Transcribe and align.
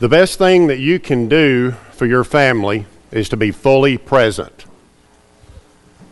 The 0.00 0.08
best 0.08 0.38
thing 0.38 0.68
that 0.68 0.78
you 0.78 0.98
can 0.98 1.28
do 1.28 1.72
for 1.92 2.06
your 2.06 2.24
family 2.24 2.86
is 3.12 3.28
to 3.28 3.36
be 3.36 3.50
fully 3.50 3.98
present. 3.98 4.64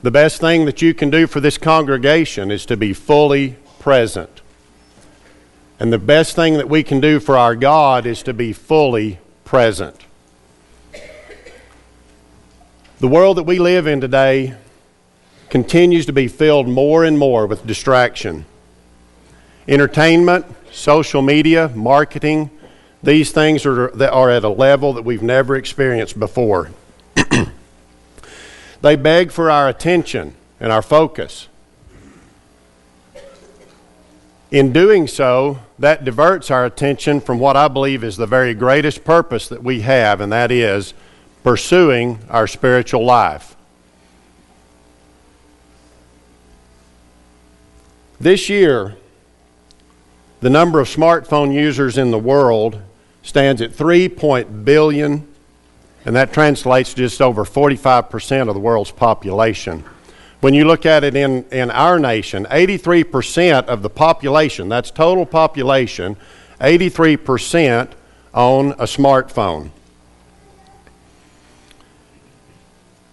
The 0.03 0.11
best 0.11 0.43
thing 0.43 0.67
that 0.67 0.83
you 0.83 0.93
can 0.93 1.09
do 1.09 1.27
for 1.27 1.41
this 1.41 1.57
congregation 1.57 2.51
is 2.51 2.67
to 2.67 2.77
be 2.77 2.93
fully 2.93 3.57
present. 3.79 4.43
And 5.81 5.91
the 5.91 5.99
best 5.99 6.37
thing 6.37 6.59
that 6.59 6.69
we 6.69 6.83
can 6.83 7.01
do 7.01 7.19
for 7.19 7.39
our 7.39 7.57
God 7.57 8.05
is 8.05 8.23
to 8.25 8.35
be 8.35 8.53
fully 8.53 9.21
present. 9.47 9.97
The 13.01 13.09
world 13.09 13.39
that 13.39 13.45
we 13.45 13.59
live 13.59 13.87
in 13.87 14.03
today 14.03 14.55
continues 15.49 16.05
to 16.05 16.13
be 16.13 16.29
filled 16.29 16.69
more 16.69 17.05
and 17.05 17.19
more 17.19 17.47
with 17.47 17.67
distraction. 17.67 18.45
Entertainment, 19.67 20.45
social 20.71 21.23
media, 21.23 21.71
marketing, 21.75 22.51
these 23.03 23.31
things 23.31 23.65
are, 23.65 23.91
that 23.93 24.13
are 24.13 24.31
at 24.31 24.45
a 24.45 24.49
level 24.49 24.93
that 24.95 25.03
we've 25.03 25.23
never 25.23 25.57
experienced 25.57 26.19
before. 26.19 26.71
they 28.81 28.97
beg 28.97 29.31
for 29.31 29.51
our 29.51 29.69
attention 29.69 30.35
and 30.61 30.73
our 30.73 30.83
focus. 30.83 31.49
In 34.51 34.73
doing 34.73 35.07
so, 35.07 35.59
that 35.79 36.05
diverts 36.05 36.51
our 36.51 36.65
attention 36.65 37.21
from 37.21 37.39
what 37.39 37.57
I 37.57 37.69
believe 37.69 38.03
is 38.03 38.17
the 38.17 38.27
very 38.27 38.55
greatest 38.55 39.05
purpose 39.05 39.49
that 39.49 39.63
we 39.63 39.83
have, 39.83 40.21
and 40.21 40.33
that 40.33 40.51
is 40.51 40.95
pursuing 41.45 42.19
our 42.31 42.47
spiritual 42.47 43.05
life. 43.05 43.57
This 48.19 48.49
year, 48.49 48.97
the 50.41 50.51
number 50.51 50.81
of 50.81 50.89
smartphone 50.89 51.53
users 51.53 51.99
in 51.99 52.11
the 52.11 52.19
world 52.19 52.81
stands 53.23 53.61
at 53.61 53.75
3 53.75 54.09
billion, 54.09 55.27
and 56.05 56.17
that 56.17 56.33
translates 56.33 56.95
to 56.95 56.97
just 56.97 57.21
over 57.21 57.45
45% 57.45 58.49
of 58.49 58.55
the 58.55 58.61
world's 58.61 58.91
population. 58.91 59.85
When 60.41 60.55
you 60.55 60.65
look 60.65 60.87
at 60.87 61.03
it 61.03 61.17
in, 61.17 61.45
in 61.51 61.71
our 61.71 61.99
nation, 61.99 62.47
83% 62.51 63.67
of 63.67 63.83
the 63.83 63.91
population, 63.91 64.69
that's 64.69 64.91
total 64.91 65.27
population, 65.27 66.17
83% 66.61 67.91
own 68.35 68.71
a 68.73 68.85
smartphone. 68.85 69.71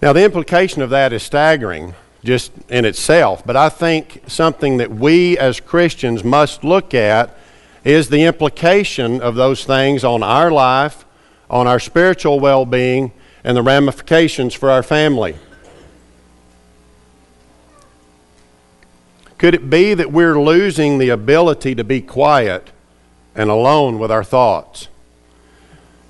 Now, 0.02 0.14
the 0.14 0.24
implication 0.24 0.84
of 0.84 0.92
that 0.92 1.14
is 1.14 1.24
staggering 1.24 1.96
just 2.24 2.52
in 2.70 2.86
itself, 2.86 3.44
but 3.46 3.56
I 3.56 3.70
think 3.70 4.22
something 4.28 4.78
that 4.78 4.92
we 4.92 5.38
as 5.38 5.60
Christians 5.60 6.24
must 6.24 6.64
look 6.64 6.94
at 6.94 7.36
is 7.86 8.10
the 8.10 8.24
implication 8.24 9.22
of 9.22 9.36
those 9.36 9.64
things 9.64 10.04
on 10.04 10.24
our 10.24 10.52
life, 10.52 11.06
on 11.50 11.68
our 11.68 11.80
spiritual 11.80 12.40
well 12.40 12.66
being, 12.66 13.14
and 13.44 13.56
the 13.56 13.62
ramifications 13.62 14.56
for 14.56 14.72
our 14.72 14.82
family. 14.84 15.36
Could 19.38 19.54
it 19.54 19.70
be 19.70 19.94
that 19.94 20.12
we're 20.12 20.42
losing 20.42 20.98
the 20.98 21.10
ability 21.10 21.76
to 21.76 21.84
be 21.84 22.02
quiet 22.02 22.72
and 23.36 23.52
alone 23.52 24.00
with 24.00 24.12
our 24.12 24.24
thoughts? 24.24 24.88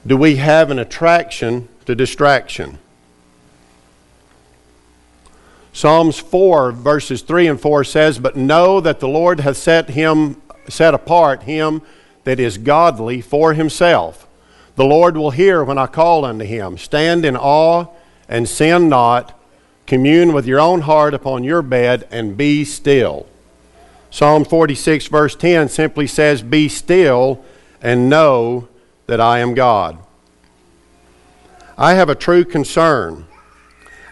Do 0.08 0.16
we 0.16 0.38
have 0.38 0.72
an 0.72 0.80
attraction 0.80 1.68
to 1.86 1.96
distraction? 1.96 2.78
Psalms 5.74 6.18
4, 6.20 6.72
verses 6.72 7.22
3 7.22 7.48
and 7.48 7.60
4 7.60 7.84
says, 7.84 8.20
But 8.20 8.38
know 8.38 8.80
that 8.80 9.02
the 9.02 9.10
Lord 9.10 9.42
hath 9.42 9.58
set 9.58 9.90
him 9.90 10.42
set 10.72 10.94
apart 10.94 11.44
him 11.44 11.82
that 12.24 12.40
is 12.40 12.58
godly 12.58 13.22
for 13.22 13.54
himself. 13.54 14.28
The 14.76 14.86
Lord 14.86 15.16
will 15.16 15.32
hear 15.32 15.64
when 15.64 15.78
I 15.78 15.88
call 15.88 16.26
unto 16.26 16.46
him. 16.46 16.78
Stand 16.78 17.24
in 17.26 17.38
awe 17.38 17.88
and 18.28 18.50
sin 18.50 18.90
not. 18.90 19.40
Commune 19.88 20.34
with 20.34 20.48
your 20.48 20.60
own 20.60 20.82
heart 20.82 21.14
upon 21.14 21.44
your 21.44 21.62
bed 21.62 22.08
and 22.12 22.36
be 22.36 22.66
still. 22.66 23.28
Psalm 24.10 24.44
46, 24.44 25.08
verse 25.08 25.36
10 25.36 25.70
simply 25.70 26.08
says, 26.08 26.42
Be 26.42 26.68
still 26.68 27.44
and 27.82 28.10
know 28.10 28.68
that 29.08 29.22
I 29.22 29.40
am 29.40 29.54
God. 29.54 30.00
I 31.78 31.94
have 31.94 32.10
a 32.10 32.16
true 32.16 32.44
concern 32.44 33.26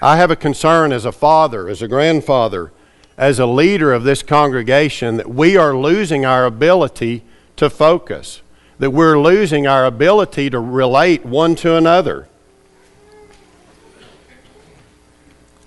I 0.04 0.18
have 0.18 0.32
a 0.32 0.36
concern 0.36 0.92
as 0.92 1.06
a 1.06 1.14
father, 1.14 1.70
as 1.70 1.82
a 1.82 1.88
grandfather, 1.88 2.74
as 3.18 3.40
a 3.40 3.46
leader 3.46 3.94
of 3.94 4.04
this 4.04 4.24
congregation 4.24 5.18
that 5.18 5.30
we 5.30 5.56
are 5.56 5.76
losing 5.76 6.26
our 6.26 6.46
ability 6.46 7.24
to 7.56 7.70
focus, 7.70 8.42
that 8.80 8.92
we're 8.92 9.20
losing 9.20 9.68
our 9.68 9.86
ability 9.86 10.50
to 10.50 10.60
relate 10.60 11.26
one 11.26 11.56
to 11.56 11.76
another. 11.76 12.28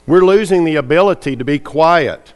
We're 0.07 0.25
losing 0.25 0.65
the 0.65 0.77
ability 0.77 1.37
to 1.37 1.45
be 1.45 1.59
quiet. 1.59 2.33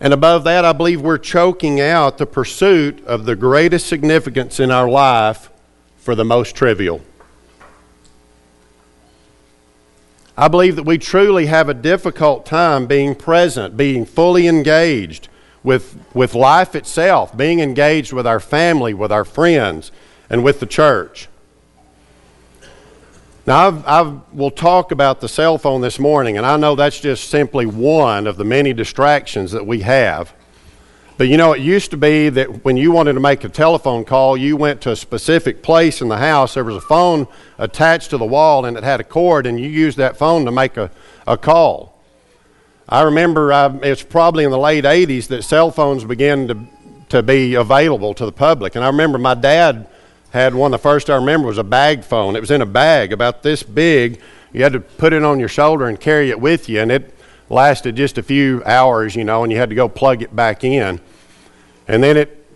And 0.00 0.12
above 0.12 0.44
that, 0.44 0.64
I 0.64 0.72
believe 0.72 1.00
we're 1.00 1.18
choking 1.18 1.80
out 1.80 2.18
the 2.18 2.26
pursuit 2.26 3.04
of 3.04 3.24
the 3.24 3.34
greatest 3.34 3.86
significance 3.86 4.60
in 4.60 4.70
our 4.70 4.88
life 4.88 5.50
for 5.98 6.14
the 6.14 6.24
most 6.24 6.54
trivial. 6.54 7.00
I 10.38 10.46
believe 10.46 10.76
that 10.76 10.84
we 10.84 10.98
truly 10.98 11.46
have 11.46 11.68
a 11.68 11.74
difficult 11.74 12.46
time 12.46 12.86
being 12.86 13.16
present, 13.16 13.76
being 13.76 14.06
fully 14.06 14.46
engaged 14.46 15.26
with, 15.64 15.98
with 16.14 16.32
life 16.36 16.76
itself, 16.76 17.36
being 17.36 17.58
engaged 17.58 18.12
with 18.12 18.24
our 18.24 18.38
family, 18.38 18.94
with 18.94 19.10
our 19.10 19.24
friends, 19.24 19.90
and 20.30 20.44
with 20.44 20.60
the 20.60 20.66
church. 20.66 21.28
Now, 23.48 23.82
I 23.84 24.20
will 24.32 24.52
talk 24.52 24.92
about 24.92 25.20
the 25.20 25.28
cell 25.28 25.58
phone 25.58 25.80
this 25.80 25.98
morning, 25.98 26.36
and 26.36 26.46
I 26.46 26.56
know 26.56 26.76
that's 26.76 27.00
just 27.00 27.30
simply 27.30 27.66
one 27.66 28.28
of 28.28 28.36
the 28.36 28.44
many 28.44 28.72
distractions 28.72 29.50
that 29.50 29.66
we 29.66 29.80
have. 29.80 30.32
But 31.18 31.26
you 31.26 31.36
know, 31.36 31.52
it 31.52 31.60
used 31.60 31.90
to 31.90 31.96
be 31.96 32.28
that 32.28 32.64
when 32.64 32.76
you 32.76 32.92
wanted 32.92 33.14
to 33.14 33.20
make 33.20 33.42
a 33.42 33.48
telephone 33.48 34.04
call, 34.04 34.36
you 34.36 34.56
went 34.56 34.80
to 34.82 34.92
a 34.92 34.96
specific 34.96 35.64
place 35.64 36.00
in 36.00 36.06
the 36.06 36.16
house. 36.16 36.54
There 36.54 36.62
was 36.62 36.76
a 36.76 36.80
phone 36.80 37.26
attached 37.58 38.10
to 38.10 38.18
the 38.18 38.24
wall 38.24 38.64
and 38.64 38.76
it 38.76 38.84
had 38.84 39.00
a 39.00 39.04
cord, 39.04 39.44
and 39.44 39.58
you 39.58 39.68
used 39.68 39.98
that 39.98 40.16
phone 40.16 40.44
to 40.44 40.52
make 40.52 40.76
a, 40.76 40.92
a 41.26 41.36
call. 41.36 42.00
I 42.88 43.02
remember 43.02 43.50
it's 43.82 44.04
probably 44.04 44.44
in 44.44 44.52
the 44.52 44.58
late 44.58 44.84
80s 44.84 45.26
that 45.26 45.42
cell 45.42 45.72
phones 45.72 46.04
began 46.04 46.46
to, 46.48 46.56
to 47.08 47.22
be 47.24 47.54
available 47.54 48.14
to 48.14 48.24
the 48.24 48.32
public. 48.32 48.76
And 48.76 48.84
I 48.84 48.86
remember 48.86 49.18
my 49.18 49.34
dad 49.34 49.88
had 50.30 50.54
one, 50.54 50.70
the 50.70 50.78
first 50.78 51.10
I 51.10 51.16
remember 51.16 51.48
was 51.48 51.58
a 51.58 51.64
bag 51.64 52.04
phone. 52.04 52.36
It 52.36 52.40
was 52.40 52.52
in 52.52 52.62
a 52.62 52.66
bag 52.66 53.12
about 53.12 53.42
this 53.42 53.64
big. 53.64 54.20
You 54.52 54.62
had 54.62 54.72
to 54.72 54.80
put 54.80 55.12
it 55.12 55.24
on 55.24 55.40
your 55.40 55.48
shoulder 55.48 55.88
and 55.88 55.98
carry 55.98 56.30
it 56.30 56.40
with 56.40 56.68
you, 56.68 56.80
and 56.80 56.92
it 56.92 57.12
lasted 57.50 57.96
just 57.96 58.18
a 58.18 58.22
few 58.22 58.62
hours, 58.64 59.16
you 59.16 59.24
know, 59.24 59.42
and 59.42 59.50
you 59.52 59.58
had 59.58 59.70
to 59.70 59.74
go 59.74 59.88
plug 59.88 60.22
it 60.22 60.34
back 60.36 60.62
in. 60.62 61.00
And 61.88 62.02
then 62.02 62.16
it 62.16 62.46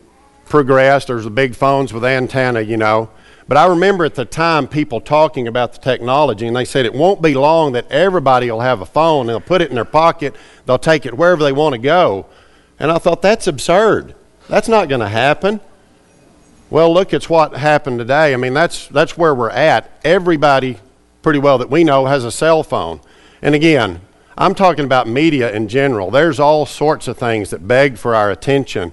progressed. 0.45 1.09
There's 1.09 1.25
the 1.25 1.31
big 1.31 1.57
phones 1.57 1.93
with 1.93 2.05
antenna, 2.05 2.61
you 2.61 2.77
know. 2.77 3.11
But 3.49 3.57
I 3.57 3.67
remember 3.67 4.05
at 4.05 4.15
the 4.15 4.25
time 4.25 4.69
people 4.69 5.01
talking 5.01 5.49
about 5.49 5.73
the 5.73 5.81
technology, 5.81 6.47
and 6.47 6.55
they 6.55 6.65
said 6.65 6.87
it 6.87 6.95
won't 6.95 7.21
be 7.21 7.35
long 7.35 7.73
that 7.73 7.91
everybody 7.91 8.51
will 8.51 8.61
have 8.61 8.81
a 8.81 8.87
phone 8.87 9.27
they'll 9.27 9.41
put 9.41 9.61
it 9.61 9.71
in 9.71 9.75
their 9.75 9.85
pocket, 9.85 10.37
they'll 10.67 10.79
take 10.79 11.07
it 11.07 11.17
wherever 11.17 11.43
they 11.43 11.53
want 11.53 11.73
to 11.73 11.79
go. 11.79 12.27
And 12.79 12.91
I 12.91 12.99
thought, 12.99 13.23
that's 13.23 13.47
absurd. 13.47 14.15
That's 14.49 14.69
not 14.69 14.89
going 14.89 15.01
to 15.01 15.09
happen. 15.09 15.61
Well, 16.71 16.93
look, 16.93 17.13
it's 17.13 17.29
what 17.29 17.55
happened 17.55 17.99
today. 17.99 18.33
I 18.33 18.37
mean, 18.37 18.55
that's, 18.55 18.89
that's 18.89 19.17
where 19.19 19.35
we're 19.35 19.51
at. 19.51 19.91
Everybody, 20.05 20.79
pretty 21.21 21.39
well, 21.39 21.59
that 21.59 21.69
we 21.69 21.85
know 21.85 22.07
has 22.07 22.25
a 22.25 22.33
cell 22.33 22.63
phone. 22.63 23.01
And 23.43 23.55
again, 23.55 24.01
I'm 24.37 24.55
talking 24.55 24.85
about 24.85 25.07
media 25.07 25.53
in 25.53 25.69
general. 25.69 26.11
There's 26.11 26.41
all 26.41 26.65
sorts 26.65 27.09
of 27.09 27.19
things 27.19 27.51
that 27.51 27.69
beg 27.69 27.99
for 27.99 28.15
our 28.15 28.31
attention, 28.31 28.93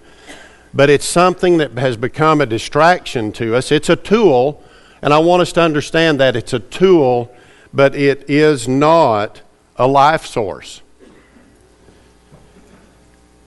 but 0.74 0.90
it's 0.90 1.06
something 1.06 1.58
that 1.58 1.72
has 1.78 1.98
become 1.98 2.42
a 2.42 2.46
distraction 2.46 3.32
to 3.34 3.56
us. 3.56 3.72
It's 3.72 3.90
a 3.90 3.96
tool, 3.96 4.64
and 5.02 5.14
I 5.14 5.20
want 5.20 5.42
us 5.42 5.52
to 5.54 5.62
understand 5.62 6.20
that 6.20 6.36
it's 6.36 6.54
a 6.54 6.60
tool, 6.60 7.34
but 7.74 7.96
it 7.96 8.30
is 8.30 8.68
not 8.68 9.42
a 9.76 9.88
life 9.88 10.26
source. 10.26 10.82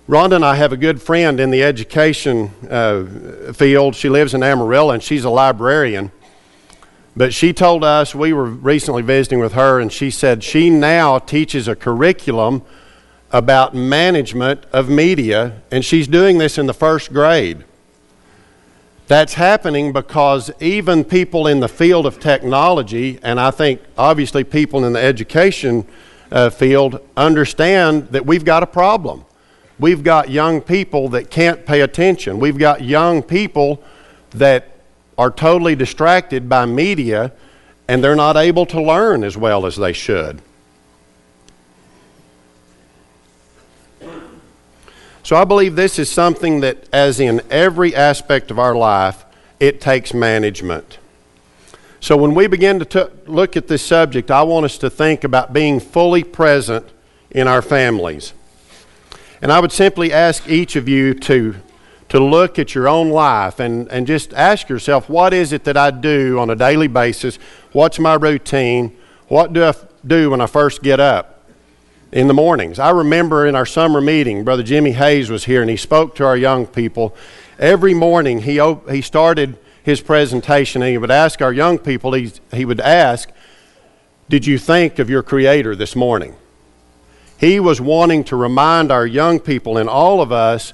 Rhonda 0.09 0.37
and 0.37 0.45
I 0.45 0.57
have 0.57 0.73
a 0.73 0.77
good 0.77 1.01
friend 1.01 1.39
in 1.39 1.51
the 1.51 1.63
education 1.63 2.51
uh, 2.69 3.53
field. 3.53 3.95
She 3.95 4.09
lives 4.09 4.35
in 4.35 4.43
Amarillo, 4.43 4.91
and 4.91 5.03
she's 5.03 5.25
a 5.25 5.31
librarian. 5.31 6.11
But 7.15 7.33
she 7.33 7.53
told 7.53 7.85
us, 7.85 8.15
we 8.15 8.33
were 8.33 8.47
recently 8.47 9.03
visiting 9.03 9.39
with 9.39 9.53
her, 9.53 9.79
and 9.79 9.93
she 9.93 10.11
said 10.11 10.43
she 10.43 10.71
now 10.71 11.19
teaches 11.19 11.69
a 11.69 11.77
curriculum 11.77 12.63
about 13.33 13.75
management 13.75 14.65
of 14.73 14.89
media, 14.89 15.61
and 15.71 15.85
she's 15.85 16.07
doing 16.07 16.39
this 16.39 16.59
in 16.59 16.67
the 16.67 16.75
first 16.75 17.13
grade. 17.13 17.65
That's 19.09 19.35
happening 19.35 19.93
because 19.93 20.51
even 20.61 21.05
people 21.05 21.47
in 21.47 21.61
the 21.61 21.69
field 21.69 22.07
of 22.07 22.21
technology, 22.21 23.19
and 23.23 23.41
I 23.41 23.51
think 23.51 23.81
obviously 23.97 24.45
people 24.45 24.85
in 24.85 24.93
the 24.93 25.01
education 25.01 25.87
uh, 26.31 26.51
field, 26.51 27.01
understand 27.17 28.09
that 28.09 28.25
we've 28.25 28.45
got 28.45 28.63
a 28.63 28.67
problem. 28.67 29.25
We've 29.79 30.03
got 30.03 30.31
young 30.31 30.61
people 30.61 31.09
that 31.11 31.31
can't 31.31 31.67
pay 31.67 31.81
attention. 31.81 32.39
We've 32.39 32.59
got 32.59 32.83
young 32.83 33.23
people 33.23 33.83
that 34.31 34.69
are 35.19 35.31
totally 35.31 35.75
distracted 35.75 36.49
by 36.49 36.67
media 36.67 37.33
and 37.89 38.03
they're 38.03 38.17
not 38.17 38.37
able 38.37 38.65
to 38.67 38.81
learn 38.81 39.25
as 39.25 39.37
well 39.37 39.67
as 39.67 39.77
they 39.77 39.93
should. 39.93 40.41
So 45.23 45.37
I 45.37 45.45
believe 45.45 45.77
this 45.77 45.99
is 45.99 46.11
something 46.11 46.61
that, 46.61 46.89
as 46.93 47.21
in 47.21 47.43
every 47.49 47.95
aspect 47.95 48.51
of 48.51 48.59
our 48.59 48.75
life, 48.75 49.25
it 49.61 49.81
takes 49.81 50.13
management. 50.13 50.99
So 52.01 52.17
when 52.17 52.35
we 52.35 52.49
begin 52.49 52.81
to 52.81 52.85
t- 52.85 53.15
look 53.27 53.57
at 53.57 53.69
this 53.69 53.85
subject, 53.87 54.33
I 54.33 54.43
want 54.43 54.65
us 54.65 54.79
to 54.79 54.91
think 54.91 55.23
about 55.23 55.53
being 55.53 55.79
fully 55.79 56.25
present 56.25 56.85
in 57.31 57.47
our 57.47 57.63
families. 57.63 58.33
And 59.41 59.53
I 59.53 59.61
would 59.61 59.71
simply 59.71 60.13
ask 60.13 60.49
each 60.49 60.75
of 60.75 60.89
you 60.89 61.15
to, 61.15 61.55
to 62.09 62.19
look 62.19 62.59
at 62.59 62.75
your 62.75 62.89
own 62.89 63.11
life 63.11 63.61
and, 63.61 63.89
and 63.93 64.09
just 64.09 64.33
ask 64.35 64.69
yourself, 64.69 65.09
what 65.09 65.33
is 65.33 65.53
it 65.53 65.63
that 65.65 65.77
I 65.77 65.93
do 65.93 66.41
on 66.41 66.51
a 66.51 66.57
daily 66.57 66.89
basis? 66.89 67.39
What's 67.71 68.01
my 68.01 68.15
routine? 68.15 68.97
What 69.29 69.53
do 69.53 69.63
I 69.63 69.75
do 70.05 70.31
when 70.31 70.41
I 70.41 70.47
first 70.47 70.83
get 70.83 70.99
up 70.99 71.42
in 72.13 72.29
the 72.29 72.35
mornings? 72.35 72.79
I 72.79 72.91
remember 72.91 73.47
in 73.47 73.57
our 73.57 73.67
summer 73.67 74.01
meeting, 74.01 74.45
Brother 74.45 74.63
Jimmy 74.63 74.93
Hayes 74.93 75.31
was 75.31 75.45
here 75.45 75.63
and 75.63 75.71
he 75.71 75.77
spoke 75.77 76.15
to 76.17 76.25
our 76.25 76.37
young 76.37 76.67
people. 76.67 77.15
Every 77.59 77.95
morning 77.95 78.43
he, 78.43 78.61
he 78.91 79.01
started 79.01 79.59
his 79.83 80.01
presentation, 80.01 80.83
and 80.83 80.91
he 80.91 80.99
would 80.99 81.11
ask 81.11 81.43
our 81.43 81.53
young 81.53 81.79
people, 81.79 82.13
he, 82.13 82.33
he 82.53 82.65
would 82.65 82.81
ask, 82.81 83.31
Did 84.29 84.47
you 84.47 84.59
think 84.59 84.99
of 84.99 85.11
your 85.11 85.23
Creator 85.23 85.77
this 85.77 85.97
morning? 85.97 86.37
He 87.39 87.59
was 87.59 87.81
wanting 87.81 88.23
to 88.25 88.37
remind 88.37 88.93
our 88.93 89.07
young 89.07 89.41
people 89.41 89.77
and 89.77 89.89
all 89.89 90.21
of 90.21 90.31
us 90.31 90.73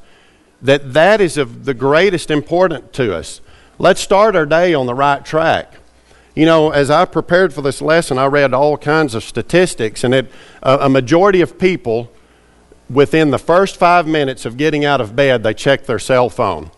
that 0.60 0.92
that 0.92 1.20
is 1.20 1.38
of 1.38 1.64
the 1.64 1.72
greatest 1.72 2.30
importance 2.30 2.88
to 2.92 3.16
us. 3.16 3.40
Let's 3.78 4.00
start 4.00 4.36
our 4.36 4.44
day 4.44 4.74
on 4.74 4.86
the 4.86 4.94
right 4.94 5.24
track. 5.24 5.77
You 6.34 6.46
know, 6.46 6.70
as 6.70 6.90
I 6.90 7.04
prepared 7.04 7.52
for 7.52 7.62
this 7.62 7.82
lesson, 7.82 8.18
I 8.18 8.26
read 8.26 8.54
all 8.54 8.76
kinds 8.76 9.14
of 9.14 9.24
statistics, 9.24 10.04
and 10.04 10.14
it, 10.14 10.30
a, 10.62 10.78
a 10.82 10.88
majority 10.88 11.40
of 11.40 11.58
people, 11.58 12.12
within 12.88 13.30
the 13.30 13.38
first 13.38 13.76
five 13.76 14.06
minutes 14.06 14.44
of 14.44 14.56
getting 14.56 14.84
out 14.84 15.00
of 15.00 15.16
bed, 15.16 15.42
they 15.42 15.54
check 15.54 15.86
their 15.86 15.98
cell 15.98 16.30
phone. 16.30 16.70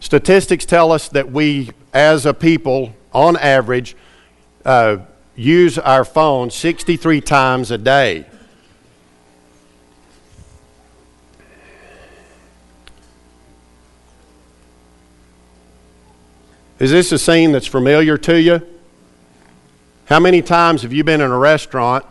Statistics 0.00 0.64
tell 0.64 0.92
us 0.92 1.08
that 1.08 1.32
we, 1.32 1.70
as 1.92 2.26
a 2.26 2.34
people, 2.34 2.94
on 3.12 3.36
average, 3.38 3.96
uh, 4.64 4.98
use 5.34 5.78
our 5.78 6.04
phone 6.04 6.50
63 6.50 7.20
times 7.20 7.70
a 7.70 7.78
day. 7.78 8.26
Is 16.78 16.90
this 16.90 17.12
a 17.12 17.18
scene 17.18 17.52
that's 17.52 17.66
familiar 17.66 18.18
to 18.18 18.40
you? 18.40 18.62
How 20.06 20.20
many 20.20 20.42
times 20.42 20.82
have 20.82 20.92
you 20.92 21.04
been 21.04 21.20
in 21.20 21.30
a 21.30 21.38
restaurant 21.38 22.04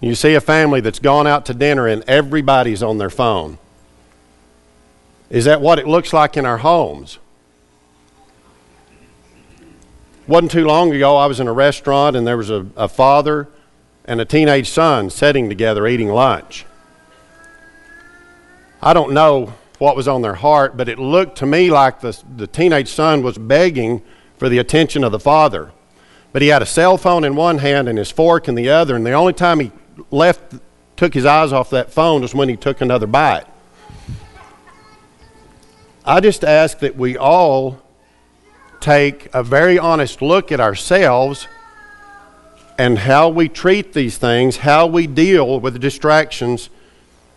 and 0.00 0.08
you 0.08 0.14
see 0.14 0.34
a 0.34 0.40
family 0.40 0.80
that's 0.80 0.98
gone 0.98 1.26
out 1.26 1.46
to 1.46 1.54
dinner 1.54 1.86
and 1.86 2.04
everybody's 2.06 2.82
on 2.82 2.98
their 2.98 3.10
phone? 3.10 3.58
Is 5.30 5.46
that 5.46 5.60
what 5.60 5.78
it 5.78 5.88
looks 5.88 6.12
like 6.12 6.36
in 6.36 6.46
our 6.46 6.58
homes? 6.58 7.18
Wasn't 10.28 10.52
too 10.52 10.66
long 10.66 10.92
ago, 10.92 11.16
I 11.16 11.26
was 11.26 11.40
in 11.40 11.48
a 11.48 11.52
restaurant 11.52 12.16
and 12.16 12.26
there 12.26 12.36
was 12.36 12.50
a, 12.50 12.66
a 12.76 12.88
father 12.88 13.48
and 14.04 14.20
a 14.20 14.24
teenage 14.24 14.68
son 14.68 15.08
sitting 15.10 15.48
together 15.48 15.86
eating 15.86 16.08
lunch. 16.08 16.66
I 18.82 18.92
don't 18.92 19.12
know 19.12 19.54
what 19.78 19.96
was 19.96 20.08
on 20.08 20.22
their 20.22 20.34
heart, 20.34 20.76
but 20.76 20.88
it 20.88 20.98
looked 20.98 21.38
to 21.38 21.46
me 21.46 21.70
like 21.70 22.00
the, 22.00 22.18
the 22.36 22.46
teenage 22.46 22.88
son 22.88 23.22
was 23.22 23.36
begging 23.36 24.02
for 24.38 24.48
the 24.48 24.58
attention 24.58 25.04
of 25.04 25.12
the 25.12 25.20
father. 25.20 25.72
But 26.32 26.42
he 26.42 26.48
had 26.48 26.62
a 26.62 26.66
cell 26.66 26.98
phone 26.98 27.24
in 27.24 27.36
one 27.36 27.58
hand 27.58 27.88
and 27.88 27.98
his 27.98 28.10
fork 28.10 28.48
in 28.48 28.54
the 28.54 28.68
other, 28.68 28.96
and 28.96 29.04
the 29.04 29.12
only 29.12 29.32
time 29.32 29.60
he 29.60 29.72
left, 30.10 30.54
took 30.96 31.12
his 31.12 31.26
eyes 31.26 31.52
off 31.52 31.70
that 31.70 31.92
phone 31.92 32.22
was 32.22 32.34
when 32.34 32.48
he 32.48 32.56
took 32.56 32.80
another 32.80 33.06
bite. 33.06 33.44
I 36.04 36.20
just 36.20 36.44
ask 36.44 36.78
that 36.78 36.96
we 36.96 37.16
all 37.16 37.82
take 38.80 39.28
a 39.34 39.42
very 39.42 39.78
honest 39.78 40.22
look 40.22 40.52
at 40.52 40.60
ourselves 40.60 41.48
and 42.78 42.98
how 42.98 43.28
we 43.28 43.48
treat 43.48 43.92
these 43.92 44.18
things, 44.18 44.58
how 44.58 44.86
we 44.86 45.06
deal 45.06 45.60
with 45.60 45.72
the 45.72 45.78
distractions 45.78 46.70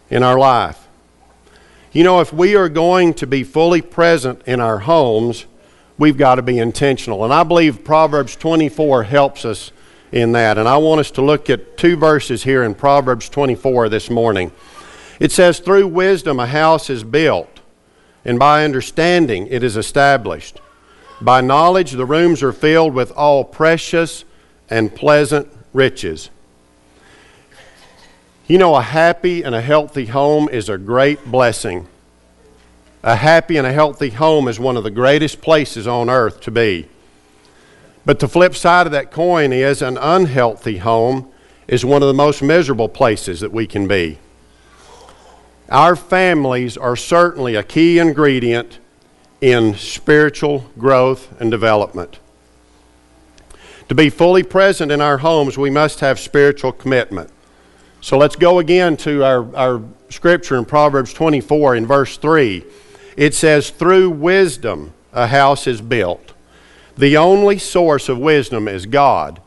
in 0.10 0.24
our 0.24 0.38
life. 0.38 0.89
You 1.92 2.04
know, 2.04 2.20
if 2.20 2.32
we 2.32 2.56
are 2.56 2.70
going 2.70 3.16
to 3.16 3.26
be 3.26 3.44
fully 3.44 3.82
present 3.82 4.44
in 4.46 4.60
our 4.60 4.78
homes, 4.78 5.48
we've 5.98 6.18
got 6.18 6.36
to 6.36 6.44
be 6.44 6.60
intentional. 6.60 7.24
And 7.24 7.34
I 7.34 7.44
believe 7.44 7.84
Proverbs 7.84 8.36
24 8.36 9.04
helps 9.04 9.44
us 9.44 9.72
in 10.12 10.34
that. 10.34 10.60
And 10.60 10.68
I 10.68 10.78
want 10.78 11.00
us 11.00 11.10
to 11.12 11.24
look 11.24 11.50
at 11.50 11.78
two 11.78 11.96
verses 11.96 12.44
here 12.44 12.64
in 12.64 12.76
Proverbs 12.76 13.28
24 13.28 13.90
this 13.90 14.12
morning. 14.12 14.52
It 15.20 15.32
says, 15.32 15.60
Through 15.60 15.88
wisdom 15.88 16.40
a 16.40 16.46
house 16.46 16.92
is 16.92 17.04
built 17.04 17.60
and 18.24 18.38
by 18.38 18.64
understanding 18.64 19.48
it 19.48 19.64
is 19.64 19.76
established. 19.76 20.60
By 21.22 21.42
knowledge 21.42 21.94
the 21.94 22.06
rooms 22.06 22.44
are 22.44 22.54
filled 22.54 22.94
with 22.94 23.12
all 23.14 23.44
precious 23.44 24.26
and 24.70 24.94
pleasant 24.94 25.48
riches. 25.74 26.30
You 28.50 28.58
know, 28.58 28.76
a 28.76 28.82
happy 28.82 29.44
and 29.44 29.54
a 29.54 29.62
healthy 29.62 30.08
home 30.08 30.50
is 30.50 30.70
a 30.70 30.78
great 30.80 31.24
blessing. 31.24 31.88
A 33.04 33.16
happy 33.16 33.58
and 33.58 33.68
a 33.68 33.72
healthy 33.72 34.10
home 34.10 34.48
is 34.48 34.60
one 34.60 34.76
of 34.76 34.84
the 34.84 34.90
greatest 34.90 35.40
places 35.40 35.86
on 35.86 36.10
earth 36.10 36.42
to 36.42 36.52
be. 36.52 36.88
But 38.08 38.18
the 38.18 38.28
flip 38.28 38.56
side 38.56 38.88
of 38.88 38.92
that 38.92 39.12
coin 39.12 39.54
is 39.54 39.84
an 39.84 40.00
unhealthy 40.00 40.78
home 40.78 41.32
is 41.68 41.86
one 41.86 42.02
of 42.02 42.08
the 42.08 42.14
most 42.16 42.42
miserable 42.42 42.90
places 42.90 43.40
that 43.42 43.52
we 43.52 43.68
can 43.68 43.88
be. 43.88 44.18
Our 45.70 45.96
families 45.96 46.76
are 46.76 46.96
certainly 46.96 47.54
a 47.54 47.62
key 47.62 48.00
ingredient 48.00 48.80
in 49.42 49.76
spiritual 49.76 50.72
growth 50.76 51.40
and 51.40 51.52
development. 51.52 52.18
To 53.90 53.94
be 53.94 54.10
fully 54.10 54.42
present 54.42 54.92
in 54.92 55.02
our 55.02 55.20
homes, 55.20 55.56
we 55.56 55.70
must 55.70 56.00
have 56.00 56.20
spiritual 56.20 56.72
commitment. 56.72 57.30
So 58.02 58.18
let's 58.18 58.36
go 58.36 58.60
again 58.60 58.96
to 58.98 59.24
our, 59.24 59.56
our 59.56 59.84
scripture 60.10 60.58
in 60.58 60.66
Proverbs 60.66 61.14
24 61.14 61.76
in 61.76 61.86
verse 61.86 62.18
3. 62.18 62.64
It 63.18 63.36
says, 63.36 63.70
Through 63.70 64.12
wisdom 64.12 64.94
a 65.12 65.28
house 65.28 65.68
is 65.68 65.82
built. 65.82 66.34
The 66.98 67.18
only 67.18 67.58
source 67.58 68.10
of 68.10 68.18
wisdom 68.18 68.68
is 68.68 68.86
God, 68.86 69.42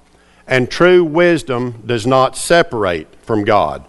and 0.46 0.70
true 0.70 1.04
wisdom 1.04 1.82
does 1.86 2.06
not 2.06 2.36
separate 2.36 3.08
from 3.22 3.44
God. 3.44 3.84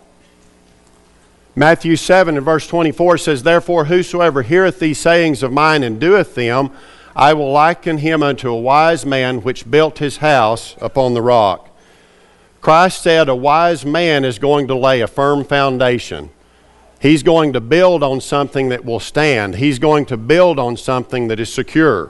Matthew 1.55 1.96
7 1.96 2.36
and 2.36 2.46
verse 2.46 2.65
24 2.65 3.17
says, 3.20 3.43
Therefore, 3.43 3.86
whosoever 3.86 4.41
heareth 4.41 4.79
these 4.79 4.98
sayings 4.98 5.43
of 5.43 5.51
mine 5.51 5.84
and 5.84 6.00
doeth 6.00 6.36
them, 6.36 6.72
I 7.15 7.34
will 7.34 7.51
liken 7.51 8.00
him 8.00 8.24
unto 8.24 8.50
a 8.50 8.60
wise 8.60 9.05
man 9.05 9.41
which 9.41 9.70
built 9.70 10.00
his 10.00 10.17
house 10.17 10.75
upon 10.82 11.13
the 11.13 11.22
rock. 11.22 11.70
Christ 12.63 13.03
said 13.03 13.27
a 13.27 13.36
wise 13.36 13.86
man 13.86 14.24
is 14.24 14.39
going 14.39 14.70
to 14.70 14.75
lay 14.75 15.01
a 15.01 15.08
firm 15.08 15.43
foundation. 15.43 16.29
He's 17.01 17.22
going 17.22 17.51
to 17.51 17.60
build 17.60 18.03
on 18.03 18.22
something 18.22 18.70
that 18.70 18.86
will 18.86 19.01
stand. 19.01 19.55
He's 19.55 19.79
going 19.79 20.05
to 20.05 20.15
build 20.15 20.58
on 20.60 20.77
something 20.77 21.27
that 21.27 21.41
is 21.41 21.53
secure. 21.53 22.10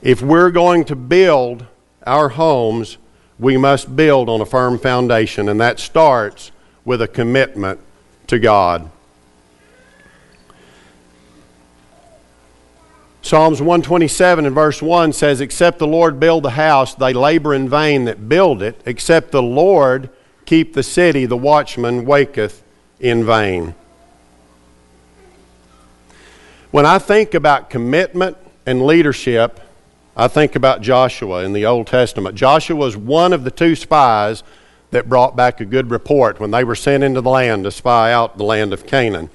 If 0.00 0.22
we're 0.22 0.50
going 0.50 0.86
to 0.86 0.96
build 0.96 1.66
our 2.06 2.30
homes, 2.30 2.96
we 3.38 3.58
must 3.58 3.94
build 3.94 4.30
on 4.30 4.40
a 4.40 4.46
firm 4.46 4.78
foundation, 4.78 5.50
and 5.50 5.60
that 5.60 5.78
starts 5.78 6.50
with 6.86 7.02
a 7.02 7.08
commitment 7.08 7.78
to 8.28 8.38
God. 8.38 8.90
Psalms 13.22 13.60
127 13.60 14.46
and 14.46 14.54
verse 14.54 14.80
1 14.80 15.12
says, 15.12 15.40
Except 15.40 15.78
the 15.78 15.86
Lord 15.86 16.18
build 16.18 16.42
the 16.42 16.50
house, 16.50 16.94
they 16.94 17.12
labor 17.12 17.54
in 17.54 17.68
vain 17.68 18.06
that 18.06 18.28
build 18.28 18.62
it. 18.62 18.80
Except 18.86 19.30
the 19.30 19.42
Lord 19.42 20.08
keep 20.46 20.72
the 20.72 20.82
city, 20.82 21.26
the 21.26 21.36
watchman 21.36 22.06
waketh 22.06 22.62
in 22.98 23.24
vain. 23.24 23.74
When 26.70 26.86
I 26.86 26.98
think 26.98 27.34
about 27.34 27.68
commitment 27.68 28.36
and 28.64 28.86
leadership, 28.86 29.60
I 30.16 30.28
think 30.28 30.56
about 30.56 30.80
Joshua 30.80 31.44
in 31.44 31.52
the 31.52 31.66
Old 31.66 31.88
Testament. 31.88 32.36
Joshua 32.36 32.76
was 32.76 32.96
one 32.96 33.32
of 33.32 33.44
the 33.44 33.50
two 33.50 33.74
spies 33.74 34.42
that 34.90 35.08
brought 35.08 35.36
back 35.36 35.60
a 35.60 35.64
good 35.64 35.90
report 35.90 36.40
when 36.40 36.50
they 36.50 36.64
were 36.64 36.74
sent 36.74 37.04
into 37.04 37.20
the 37.20 37.30
land 37.30 37.64
to 37.64 37.70
spy 37.70 38.12
out 38.12 38.38
the 38.38 38.44
land 38.44 38.72
of 38.72 38.86
Canaan. 38.86 39.30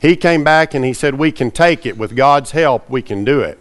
He 0.00 0.16
came 0.16 0.44
back 0.44 0.74
and 0.74 0.84
he 0.84 0.92
said, 0.92 1.14
We 1.14 1.32
can 1.32 1.50
take 1.50 1.86
it. 1.86 1.96
With 1.96 2.16
God's 2.16 2.50
help, 2.50 2.88
we 2.90 3.02
can 3.02 3.24
do 3.24 3.40
it. 3.40 3.58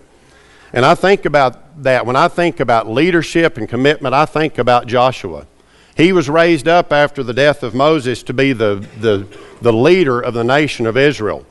And 0.73 0.85
I 0.85 0.95
think 0.95 1.25
about 1.25 1.83
that. 1.83 2.05
When 2.05 2.15
I 2.15 2.27
think 2.27 2.59
about 2.59 2.89
leadership 2.89 3.57
and 3.57 3.67
commitment, 3.67 4.13
I 4.13 4.25
think 4.25 4.57
about 4.57 4.87
Joshua. 4.87 5.47
He 5.95 6.11
was 6.11 6.29
raised 6.29 6.67
up 6.67 6.91
after 6.91 7.23
the 7.23 7.33
death 7.33 7.63
of 7.63 7.73
Moses 7.73 8.21
to 8.23 8.33
be 8.33 8.51
the, 8.51 8.85
the, 8.99 9.25
the 9.61 9.71
leader 9.71 10.19
of 10.19 10.33
the 10.33 10.43
nation 10.43 10.85
of 10.85 10.97
Israel. 10.97 11.45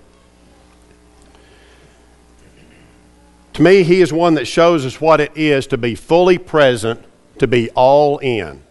To 3.55 3.63
me, 3.63 3.85
he 3.85 4.01
is 4.03 4.13
one 4.13 4.35
that 4.35 4.47
shows 4.47 4.85
us 4.85 5.01
what 5.01 5.21
it 5.21 5.33
is 5.37 5.69
to 5.69 5.79
be 5.79 5.95
fully 5.95 6.39
present, 6.39 7.03
to 7.39 7.47
be 7.47 7.71
all 7.71 8.19
in. 8.19 8.64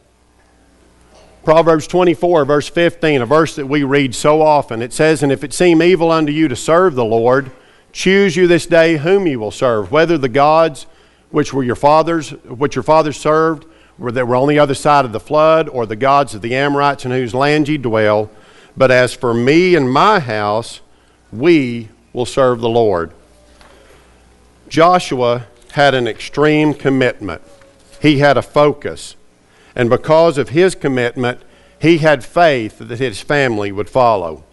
Proverbs 1.43 1.87
24, 1.87 2.45
verse 2.45 2.69
15, 2.69 3.21
a 3.21 3.25
verse 3.25 3.57
that 3.57 3.65
we 3.65 3.83
read 3.83 4.15
so 4.15 4.41
often. 4.41 4.81
It 4.81 4.93
says, 4.93 5.23
And 5.23 5.31
if 5.31 5.43
it 5.43 5.53
seem 5.53 5.83
evil 5.83 6.09
unto 6.09 6.31
you 6.31 6.47
to 6.47 6.55
serve 6.55 6.95
the 6.95 7.03
Lord, 7.03 7.51
choose 7.91 8.37
you 8.37 8.47
this 8.47 8.65
day 8.65 8.95
whom 8.95 9.27
you 9.27 9.41
will 9.41 9.51
serve, 9.51 9.91
whether 9.91 10.17
the 10.17 10.29
gods 10.29 10.85
which 11.31 11.53
were 11.53 11.63
your 11.63 11.75
fathers, 11.75 12.29
which 12.29 12.75
your 12.75 12.83
fathers 12.83 13.17
served, 13.17 13.65
were 13.97 14.11
that 14.13 14.25
were 14.25 14.37
on 14.37 14.47
the 14.47 14.59
other 14.59 14.73
side 14.73 15.03
of 15.03 15.11
the 15.11 15.19
flood, 15.19 15.67
or 15.67 15.85
the 15.85 15.97
gods 15.97 16.33
of 16.33 16.41
the 16.41 16.55
Amorites 16.55 17.03
in 17.03 17.11
whose 17.11 17.35
land 17.35 17.67
ye 17.67 17.77
dwell. 17.77 18.31
But 18.77 18.89
as 18.89 19.13
for 19.13 19.33
me 19.33 19.75
and 19.75 19.91
my 19.91 20.19
house, 20.19 20.79
we 21.29 21.89
will 22.13 22.25
serve 22.25 22.61
the 22.61 22.69
Lord. 22.69 23.11
Joshua 24.69 25.47
had 25.73 25.93
an 25.93 26.07
extreme 26.07 26.73
commitment. 26.73 27.41
He 28.01 28.19
had 28.19 28.37
a 28.37 28.41
focus. 28.41 29.17
And 29.75 29.89
because 29.89 30.37
of 30.37 30.49
his 30.49 30.75
commitment, 30.75 31.41
he 31.79 31.97
had 31.97 32.23
faith 32.23 32.79
that 32.79 32.99
his 32.99 33.21
family 33.21 33.71
would 33.71 33.89
follow. 33.89 34.43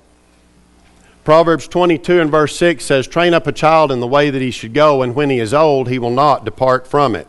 Proverbs 1.25 1.69
22 1.69 2.21
and 2.21 2.31
verse 2.31 2.57
6 2.57 2.85
says, 2.85 3.07
Train 3.07 3.35
up 3.35 3.47
a 3.47 3.53
child 3.53 3.93
in 3.93 4.01
the 4.01 4.07
way 4.07 4.31
that 4.31 4.41
he 4.41 4.51
should 4.51 4.73
go, 4.73 5.03
and 5.03 5.15
when 5.15 5.31
he 5.31 5.39
is 5.39 5.53
old, 5.53 5.89
he 5.89 5.99
will 5.99 6.11
not 6.11 6.45
depart 6.45 6.87
from 6.87 7.15
it. 7.15 7.29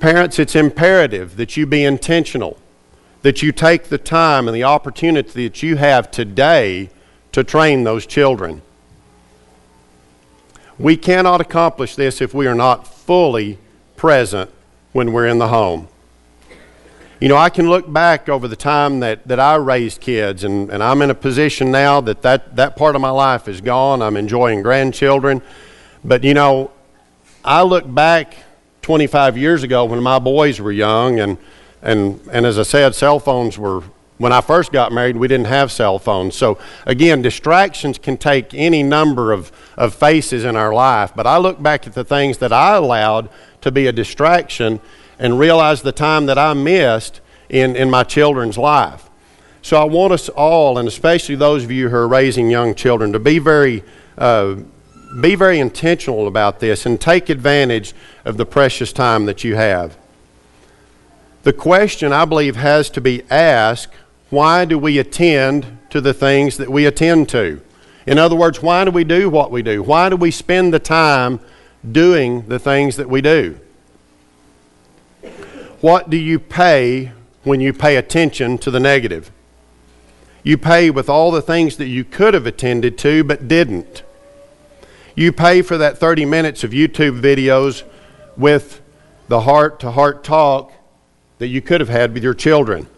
Parents, 0.00 0.38
it's 0.38 0.56
imperative 0.56 1.36
that 1.36 1.56
you 1.56 1.64
be 1.64 1.84
intentional, 1.84 2.58
that 3.22 3.42
you 3.42 3.52
take 3.52 3.84
the 3.84 3.96
time 3.96 4.48
and 4.48 4.54
the 4.54 4.64
opportunity 4.64 5.48
that 5.48 5.62
you 5.62 5.76
have 5.76 6.10
today 6.10 6.90
to 7.32 7.44
train 7.44 7.84
those 7.84 8.04
children. 8.04 8.60
We 10.78 10.96
cannot 10.96 11.40
accomplish 11.40 11.94
this 11.94 12.20
if 12.20 12.34
we 12.34 12.46
are 12.46 12.54
not 12.54 12.86
fully 12.86 13.58
present 13.96 14.50
when 14.94 15.12
we're 15.12 15.26
in 15.26 15.38
the 15.38 15.48
home. 15.48 15.88
You 17.20 17.28
know, 17.28 17.36
I 17.36 17.50
can 17.50 17.68
look 17.68 17.92
back 17.92 18.28
over 18.28 18.46
the 18.46 18.56
time 18.56 19.00
that, 19.00 19.26
that 19.26 19.40
I 19.40 19.56
raised 19.56 20.00
kids, 20.00 20.44
and, 20.44 20.70
and 20.70 20.82
I'm 20.82 21.02
in 21.02 21.10
a 21.10 21.14
position 21.14 21.70
now 21.70 22.00
that, 22.02 22.22
that 22.22 22.56
that 22.56 22.76
part 22.76 22.94
of 22.94 23.02
my 23.02 23.10
life 23.10 23.48
is 23.48 23.60
gone. 23.60 24.02
I'm 24.02 24.16
enjoying 24.16 24.62
grandchildren. 24.62 25.42
But, 26.04 26.22
you 26.22 26.32
know, 26.32 26.70
I 27.44 27.62
look 27.62 27.92
back 27.92 28.36
25 28.82 29.36
years 29.36 29.64
ago 29.64 29.84
when 29.84 30.00
my 30.00 30.20
boys 30.20 30.60
were 30.60 30.70
young, 30.72 31.18
and, 31.18 31.38
and, 31.82 32.20
and 32.30 32.46
as 32.46 32.58
I 32.58 32.62
said, 32.62 32.94
cell 32.94 33.18
phones 33.18 33.58
were, 33.58 33.82
when 34.18 34.32
I 34.32 34.42
first 34.42 34.70
got 34.70 34.92
married, 34.92 35.16
we 35.16 35.26
didn't 35.26 35.46
have 35.46 35.72
cell 35.72 35.98
phones. 35.98 36.36
So, 36.36 36.58
again, 36.86 37.20
distractions 37.20 37.98
can 37.98 38.16
take 38.16 38.54
any 38.54 38.84
number 38.84 39.32
of, 39.32 39.50
of 39.76 39.92
faces 39.92 40.44
in 40.44 40.54
our 40.54 40.72
life. 40.72 41.12
But 41.16 41.26
I 41.26 41.38
look 41.38 41.60
back 41.60 41.84
at 41.86 41.94
the 41.94 42.04
things 42.04 42.38
that 42.38 42.52
I 42.52 42.76
allowed 42.76 43.28
to 43.64 43.72
be 43.72 43.86
a 43.86 43.92
distraction 43.92 44.78
and 45.18 45.38
realize 45.38 45.82
the 45.82 45.92
time 45.92 46.26
that 46.26 46.38
I 46.38 46.52
missed 46.52 47.20
in, 47.48 47.76
in 47.76 47.90
my 47.90 48.04
children's 48.04 48.58
life. 48.58 49.08
So 49.62 49.78
I 49.78 49.84
want 49.84 50.12
us 50.12 50.28
all, 50.28 50.76
and 50.76 50.86
especially 50.86 51.34
those 51.34 51.64
of 51.64 51.70
you 51.70 51.88
who 51.88 51.96
are 51.96 52.06
raising 52.06 52.50
young 52.50 52.74
children, 52.74 53.12
to 53.14 53.18
be 53.18 53.38
very, 53.38 53.82
uh, 54.18 54.56
be 55.18 55.34
very 55.34 55.58
intentional 55.58 56.28
about 56.28 56.60
this 56.60 56.84
and 56.84 57.00
take 57.00 57.30
advantage 57.30 57.94
of 58.26 58.36
the 58.36 58.44
precious 58.44 58.92
time 58.92 59.24
that 59.24 59.42
you 59.44 59.56
have. 59.56 59.96
The 61.44 61.54
question, 61.54 62.12
I 62.12 62.26
believe, 62.26 62.56
has 62.56 62.90
to 62.90 63.00
be 63.00 63.22
asked 63.30 63.94
why 64.28 64.66
do 64.66 64.78
we 64.78 64.98
attend 64.98 65.78
to 65.90 66.00
the 66.00 66.12
things 66.12 66.58
that 66.58 66.68
we 66.68 66.84
attend 66.84 67.30
to? 67.30 67.62
In 68.06 68.18
other 68.18 68.36
words, 68.36 68.60
why 68.60 68.84
do 68.84 68.90
we 68.90 69.04
do 69.04 69.30
what 69.30 69.50
we 69.50 69.62
do? 69.62 69.82
Why 69.82 70.10
do 70.10 70.16
we 70.16 70.30
spend 70.30 70.74
the 70.74 70.78
time 70.78 71.40
doing 71.90 72.48
the 72.48 72.58
things 72.58 72.96
that 72.96 73.08
we 73.08 73.20
do? 73.20 73.58
What 75.80 76.08
do 76.08 76.16
you 76.16 76.38
pay 76.38 77.12
when 77.42 77.60
you 77.60 77.72
pay 77.72 77.96
attention 77.96 78.58
to 78.58 78.70
the 78.70 78.80
negative? 78.80 79.30
You 80.42 80.58
pay 80.58 80.90
with 80.90 81.08
all 81.08 81.30
the 81.30 81.42
things 81.42 81.76
that 81.76 81.86
you 81.86 82.04
could 82.04 82.34
have 82.34 82.46
attended 82.46 82.98
to 82.98 83.24
but 83.24 83.48
didn't. 83.48 84.02
You 85.14 85.32
pay 85.32 85.62
for 85.62 85.78
that 85.78 85.98
30 85.98 86.24
minutes 86.24 86.64
of 86.64 86.72
YouTube 86.72 87.20
videos 87.20 87.84
with 88.36 88.80
the 89.28 89.40
heart 89.42 89.80
to 89.80 89.90
heart 89.90 90.24
talk 90.24 90.72
that 91.38 91.48
you 91.48 91.62
could 91.62 91.80
have 91.80 91.88
had 91.88 92.12
with 92.12 92.22
your 92.22 92.34
children. 92.34 92.88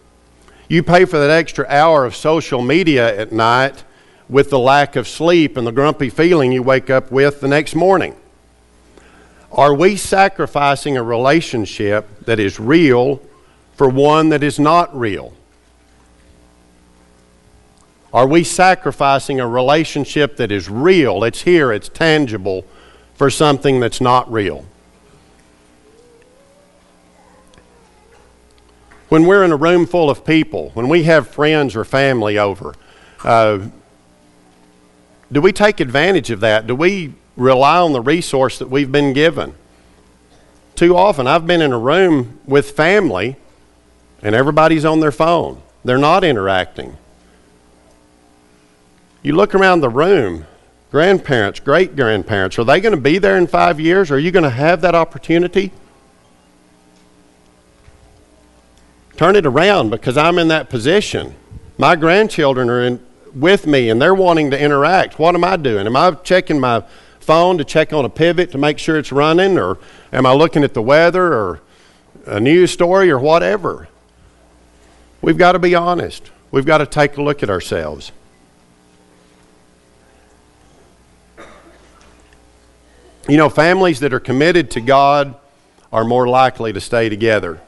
You 0.69 0.83
pay 0.83 1.05
for 1.05 1.19
that 1.19 1.31
extra 1.31 1.67
hour 1.69 2.05
of 2.05 2.17
social 2.17 2.63
media 2.63 3.17
at 3.17 3.33
night 3.33 3.85
with 4.29 4.51
the 4.51 4.59
lack 4.59 4.97
of 4.97 5.07
sleep 5.07 5.57
and 5.57 5.67
the 5.67 5.73
grumpy 5.73 6.11
feeling 6.11 6.53
you 6.53 6.63
wake 6.63 6.91
up 6.91 7.13
with 7.13 7.41
the 7.41 7.49
next 7.49 7.75
morning. 7.75 8.17
Are 9.57 9.73
we 9.73 9.97
sacrificing 9.97 10.99
a 10.99 11.03
relationship 11.03 12.27
that 12.27 12.39
is 12.39 12.61
real 12.61 13.23
for 13.75 13.89
one 13.89 14.29
that 14.29 14.43
is 14.43 14.59
not 14.59 14.95
real? 14.95 15.33
Are 18.13 18.27
we 18.27 18.45
sacrificing 18.45 19.41
a 19.41 19.49
relationship 19.49 20.37
that 20.37 20.53
is 20.53 20.69
real, 20.69 21.25
it's 21.25 21.43
here, 21.43 21.73
it's 21.73 21.89
tangible, 21.89 22.67
for 23.15 23.31
something 23.31 23.81
that's 23.81 24.01
not 24.01 24.31
real? 24.31 24.67
When 29.09 29.25
we're 29.25 29.43
in 29.43 29.53
a 29.53 29.57
room 29.57 29.87
full 29.87 30.11
of 30.11 30.23
people, 30.23 30.71
when 30.75 30.91
we 30.91 31.05
have 31.05 31.29
friends 31.29 31.75
or 31.75 31.85
family 31.85 32.37
over, 32.37 32.75
uh, 33.25 33.61
do 35.33 35.41
we 35.41 35.53
take 35.53 35.81
advantage 35.81 36.31
of 36.31 36.41
that? 36.41 36.67
Do 36.67 36.75
we 36.75 37.15
rely 37.37 37.79
on 37.79 37.93
the 37.93 38.01
resource 38.01 38.59
that 38.59 38.71
we've 38.71 38.91
been 38.91 39.13
given. 39.13 39.55
Too 40.75 40.97
often, 40.97 41.27
I've 41.27 41.47
been 41.47 41.63
in 41.63 41.73
a 41.73 41.79
room 41.79 42.41
with 42.47 42.73
family 42.73 43.37
and 44.23 44.35
everybody's 44.35 44.85
on 44.85 45.01
their 45.01 45.13
phone, 45.13 45.63
they're 45.85 45.99
not 45.99 46.25
interacting. 46.25 46.97
You 49.23 49.35
look 49.35 49.55
around 49.55 49.81
the 49.81 49.89
room, 49.89 50.47
grandparents, 50.91 51.61
great 51.61 51.97
grandparents, 51.97 52.59
are 52.59 52.65
they 52.65 52.81
going 52.81 52.95
to 52.95 53.01
be 53.01 53.19
there 53.19 53.37
in 53.37 53.47
five 53.47 53.81
years? 53.81 54.11
Are 54.11 54.19
you 54.19 54.31
going 54.31 54.45
to 54.45 54.51
have 54.51 54.81
that 54.83 54.95
opportunity? 54.95 55.73
Turn 59.17 59.35
it 59.35 59.47
around 59.47 59.91
because 59.91 60.17
I'm 60.17 60.39
in 60.39 60.49
that 60.49 60.69
position. 60.69 61.35
My 61.79 61.97
grandchildren 61.97 62.69
are 62.69 62.83
in, 62.83 63.05
with 63.35 63.67
me 63.67 63.89
and 63.89 64.01
they're 64.01 64.15
wanting 64.15 64.51
to 64.51 64.61
interact. 64.61 65.19
What 65.19 65.35
am 65.35 65.45
I 65.45 65.57
doing? 65.57 65.87
Am 65.87 65.97
I 65.97 66.13
checking 66.23 66.61
my 66.61 66.85
phone 67.27 67.59
to 67.59 67.65
check 67.65 67.93
on 67.93 68.05
a 68.05 68.09
pivot 68.09 68.53
to 68.53 68.59
make 68.59 68.79
sure 68.79 68.97
it's 68.97 69.11
running, 69.11 69.59
or 69.59 69.79
am 70.13 70.25
I 70.25 70.33
looking 70.33 70.63
at 70.63 70.75
the 70.75 70.81
weather 70.81 71.35
or 71.35 71.61
a 72.25 72.39
news 72.39 72.71
story 72.71 73.11
or 73.11 73.19
whatever? 73.19 73.89
We've 75.21 75.37
got 75.37 75.53
to 75.53 75.59
be 75.59 75.75
honest. 75.75 76.31
We've 76.53 76.65
got 76.65 76.79
to 76.79 76.87
take 76.87 77.17
a 77.17 77.23
look 77.23 77.43
at 77.43 77.51
ourselves. 77.51 78.13
You 83.29 83.37
know, 83.37 83.49
families 83.49 83.99
that 84.01 84.15
are 84.15 84.21
committed 84.21 84.71
to 84.71 84.81
God 84.81 85.35
are 85.93 86.05
more 86.05 86.29
likely 86.29 86.73
to 86.73 86.81
stay 86.81 87.09
together. 87.09 87.61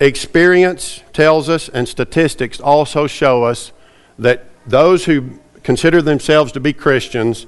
Experience 0.00 1.02
tells 1.12 1.50
us, 1.50 1.68
and 1.68 1.86
statistics 1.86 2.58
also 2.58 3.06
show 3.06 3.44
us, 3.44 3.72
that 4.18 4.46
those 4.66 5.04
who 5.04 5.40
consider 5.62 6.00
themselves 6.00 6.52
to 6.52 6.60
be 6.60 6.72
Christians 6.72 7.46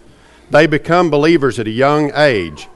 they 0.51 0.67
become 0.67 1.11
believers 1.11 1.59
at 1.59 1.67
a 1.67 1.71
young 1.71 2.13
age. 2.15 2.69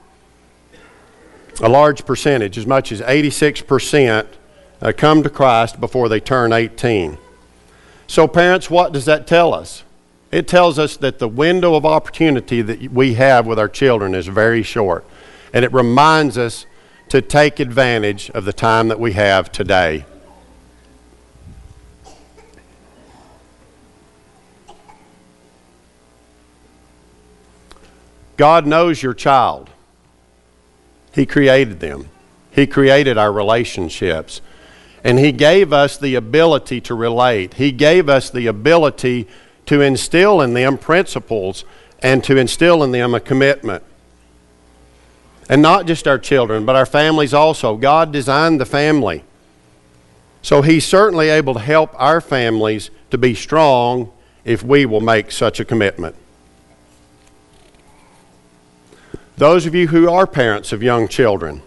A 1.63 1.69
large 1.69 2.07
percentage, 2.07 2.57
as 2.57 2.67
much 2.67 2.91
as 2.91 3.01
86%, 3.01 4.27
uh, 4.83 4.93
come 4.97 5.23
to 5.23 5.31
Christ 5.31 5.81
before 5.81 6.09
they 6.09 6.21
turn 6.21 6.53
18. 6.53 7.19
So, 8.07 8.27
parents, 8.27 8.71
what 8.71 8.93
does 8.93 9.05
that 9.05 9.27
tell 9.27 9.53
us? 9.53 9.85
It 10.33 10.49
tells 10.49 10.79
us 10.79 10.97
that 10.99 11.19
the 11.19 11.29
window 11.29 11.75
of 11.75 11.85
opportunity 11.85 12.63
that 12.63 12.93
we 12.93 13.15
have 13.15 13.47
with 13.47 13.59
our 13.59 13.69
children 13.69 14.15
is 14.15 14.27
very 14.27 14.63
short. 14.63 15.05
And 15.53 15.65
it 15.65 15.73
reminds 15.73 16.39
us 16.39 16.67
to 17.09 17.21
take 17.21 17.59
advantage 17.59 18.31
of 18.31 18.45
the 18.45 18.53
time 18.53 18.89
that 18.89 19.01
we 19.01 19.13
have 19.13 19.51
today. 19.51 20.05
God 28.41 28.67
knows 28.67 29.03
your 29.03 29.13
child. 29.13 29.69
He 31.13 31.27
created 31.27 31.81
them, 31.81 32.09
He 32.51 32.67
created 32.67 33.19
our 33.19 33.31
relationships. 33.31 34.41
And 35.05 35.19
He 35.19 35.31
gave 35.31 35.75
us 35.75 35.99
the 35.99 36.15
ability 36.15 36.81
to 36.83 36.95
relate. 36.95 37.55
He 37.55 37.71
gave 37.71 38.09
us 38.09 38.31
the 38.31 38.47
ability 38.47 39.29
to 39.67 39.83
instill 39.83 40.41
in 40.41 40.55
them 40.55 40.79
principles 40.79 41.67
and 42.03 42.25
to 42.25 42.39
instill 42.39 42.83
in 42.83 42.93
them 42.93 43.15
a 43.15 43.21
commitment. 43.21 43.85
And 45.51 45.61
not 45.61 45.85
just 45.85 46.09
our 46.09 46.19
children, 46.19 46.65
but 46.65 46.77
our 46.77 46.87
families 46.87 47.35
also. 47.35 47.77
God 47.77 48.11
designed 48.11 48.59
the 48.59 48.65
family. 48.65 49.23
So 50.41 50.63
He's 50.63 50.87
certainly 50.87 51.29
able 51.29 51.53
to 51.53 51.61
help 51.61 51.91
our 52.01 52.23
families 52.23 52.89
to 53.11 53.19
be 53.19 53.35
strong 53.35 54.11
if 54.47 54.63
we 54.63 54.87
will 54.87 55.03
make 55.03 55.31
such 55.31 55.61
a 55.61 55.65
commitment. 55.67 56.17
Those 59.41 59.65
of 59.65 59.75
you 59.75 59.89
who 59.89 60.07
are 60.11 60.27
parents 60.27 60.71
of 60.71 60.83
young 60.83 61.09
children, 61.09 61.63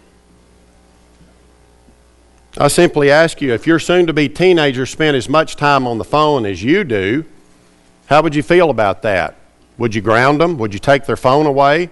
I 2.55 2.67
simply 2.67 3.09
ask 3.09 3.41
you 3.41 3.51
if 3.51 3.65
your 3.65 3.79
soon 3.79 4.05
to 4.05 4.13
be 4.13 4.29
teenager 4.29 4.85
spent 4.85 5.17
as 5.17 5.27
much 5.27 5.55
time 5.55 5.87
on 5.87 5.97
the 5.97 6.03
phone 6.03 6.45
as 6.45 6.61
you 6.61 6.83
do, 6.83 7.25
how 8.05 8.21
would 8.21 8.35
you 8.35 8.43
feel 8.43 8.69
about 8.69 9.01
that? 9.01 9.37
Would 9.79 9.95
you 9.95 10.01
ground 10.01 10.39
them? 10.39 10.59
Would 10.59 10.71
you 10.71 10.79
take 10.79 11.07
their 11.07 11.17
phone 11.17 11.47
away? 11.47 11.89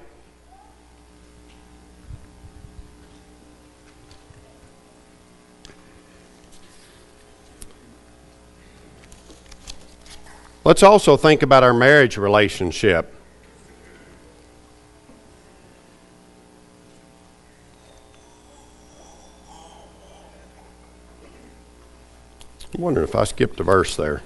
Let's 10.64 10.84
also 10.84 11.18
think 11.18 11.42
about 11.42 11.64
our 11.64 11.74
marriage 11.74 12.18
relationship. 12.18 13.16
I'm 22.74 22.82
wondering 22.82 23.08
if 23.08 23.16
I 23.16 23.26
skipped 23.26 23.60
a 23.60 23.64
verse 23.64 23.96
there. 23.96 24.22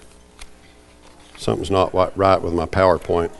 Something's 1.37 1.71
not 1.71 1.93
right 1.93 2.41
with 2.41 2.53
my 2.53 2.65
PowerPoint. 2.65 3.31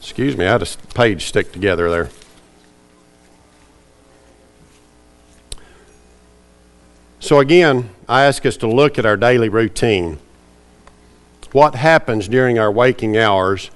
Excuse 0.00 0.36
me, 0.36 0.46
I 0.46 0.52
had 0.52 0.62
a 0.62 0.66
page 0.94 1.26
stick 1.26 1.52
together 1.52 1.90
there. 1.90 2.10
So, 7.20 7.38
again, 7.38 7.90
I 8.08 8.22
ask 8.22 8.46
us 8.46 8.56
to 8.58 8.66
look 8.66 8.98
at 8.98 9.04
our 9.04 9.16
daily 9.16 9.48
routine. 9.48 10.18
What 11.52 11.74
happens 11.74 12.28
during 12.28 12.58
our 12.58 12.72
waking 12.72 13.16
hours 13.16 13.70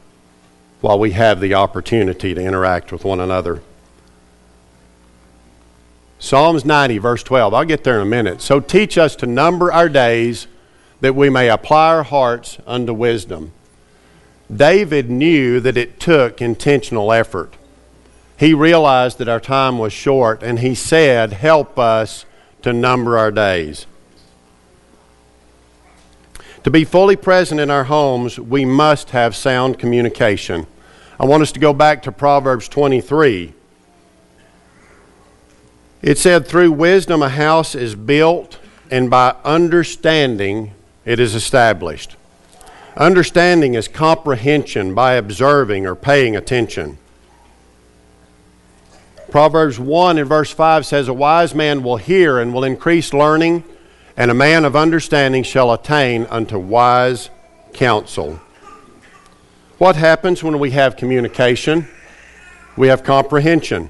while 0.80 0.98
we 0.98 1.12
have 1.12 1.40
the 1.40 1.54
opportunity 1.54 2.34
to 2.34 2.40
interact 2.40 2.92
with 2.92 3.04
one 3.04 3.20
another? 3.20 3.62
Psalms 6.18 6.64
90, 6.64 6.98
verse 6.98 7.22
12. 7.22 7.54
I'll 7.54 7.64
get 7.64 7.82
there 7.82 7.96
in 7.96 8.02
a 8.02 8.10
minute. 8.10 8.42
So, 8.42 8.60
teach 8.60 8.98
us 8.98 9.16
to 9.16 9.26
number 9.26 9.72
our 9.72 9.88
days 9.88 10.46
that 11.00 11.14
we 11.14 11.30
may 11.30 11.48
apply 11.48 11.94
our 11.94 12.02
hearts 12.02 12.58
unto 12.66 12.92
wisdom. 12.92 13.52
David 14.54 15.08
knew 15.08 15.60
that 15.60 15.76
it 15.76 15.98
took 15.98 16.42
intentional 16.42 17.12
effort. 17.12 17.54
He 18.36 18.52
realized 18.54 19.18
that 19.18 19.28
our 19.28 19.40
time 19.40 19.78
was 19.78 19.92
short, 19.92 20.42
and 20.42 20.58
he 20.58 20.74
said, 20.74 21.32
Help 21.32 21.78
us 21.78 22.24
to 22.62 22.72
number 22.72 23.16
our 23.16 23.30
days. 23.30 23.86
To 26.64 26.70
be 26.70 26.84
fully 26.84 27.16
present 27.16 27.58
in 27.58 27.70
our 27.70 27.84
homes, 27.84 28.38
we 28.38 28.66
must 28.66 29.10
have 29.10 29.34
sound 29.34 29.78
communication. 29.78 30.66
I 31.18 31.24
want 31.24 31.42
us 31.42 31.52
to 31.52 31.60
go 31.60 31.72
back 31.72 32.02
to 32.02 32.12
Proverbs 32.12 32.68
23. 32.68 33.54
It 36.02 36.18
said, 36.18 36.46
Through 36.46 36.72
wisdom 36.72 37.22
a 37.22 37.30
house 37.30 37.74
is 37.74 37.94
built, 37.94 38.58
and 38.90 39.08
by 39.08 39.36
understanding 39.42 40.72
it 41.06 41.18
is 41.18 41.34
established. 41.34 42.16
Understanding 42.94 43.74
is 43.74 43.88
comprehension 43.88 44.94
by 44.94 45.14
observing 45.14 45.86
or 45.86 45.94
paying 45.94 46.36
attention. 46.36 46.98
Proverbs 49.30 49.78
1 49.78 50.18
and 50.18 50.28
verse 50.28 50.50
5 50.50 50.84
says, 50.84 51.08
A 51.08 51.14
wise 51.14 51.54
man 51.54 51.82
will 51.82 51.96
hear 51.96 52.38
and 52.38 52.52
will 52.52 52.64
increase 52.64 53.14
learning, 53.14 53.64
and 54.20 54.30
a 54.30 54.34
man 54.34 54.66
of 54.66 54.76
understanding 54.76 55.42
shall 55.42 55.72
attain 55.72 56.26
unto 56.26 56.58
wise 56.58 57.30
counsel. 57.72 58.38
What 59.78 59.96
happens 59.96 60.42
when 60.42 60.58
we 60.58 60.72
have 60.72 60.98
communication? 60.98 61.88
We 62.76 62.88
have 62.88 63.02
comprehension. 63.02 63.88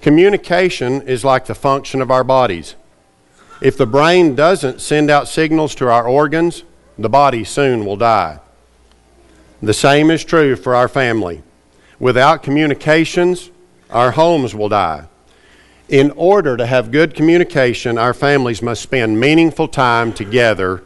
Communication 0.00 1.02
is 1.02 1.22
like 1.22 1.44
the 1.44 1.54
function 1.54 2.00
of 2.00 2.10
our 2.10 2.24
bodies. 2.24 2.76
If 3.60 3.76
the 3.76 3.84
brain 3.84 4.34
doesn't 4.34 4.80
send 4.80 5.10
out 5.10 5.28
signals 5.28 5.74
to 5.74 5.90
our 5.90 6.08
organs, 6.08 6.62
the 6.96 7.10
body 7.10 7.44
soon 7.44 7.84
will 7.84 7.98
die. 7.98 8.40
The 9.60 9.74
same 9.74 10.10
is 10.10 10.24
true 10.24 10.56
for 10.56 10.74
our 10.74 10.88
family. 10.88 11.42
Without 11.98 12.42
communications, 12.42 13.50
our 13.90 14.12
homes 14.12 14.54
will 14.54 14.70
die. 14.70 15.08
In 15.88 16.10
order 16.12 16.56
to 16.56 16.66
have 16.66 16.90
good 16.90 17.14
communication, 17.14 17.96
our 17.96 18.12
families 18.12 18.60
must 18.60 18.82
spend 18.82 19.20
meaningful 19.20 19.68
time 19.68 20.12
together, 20.12 20.82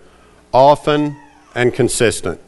often 0.53 1.17
and 1.55 1.73
consistent. 1.73 2.39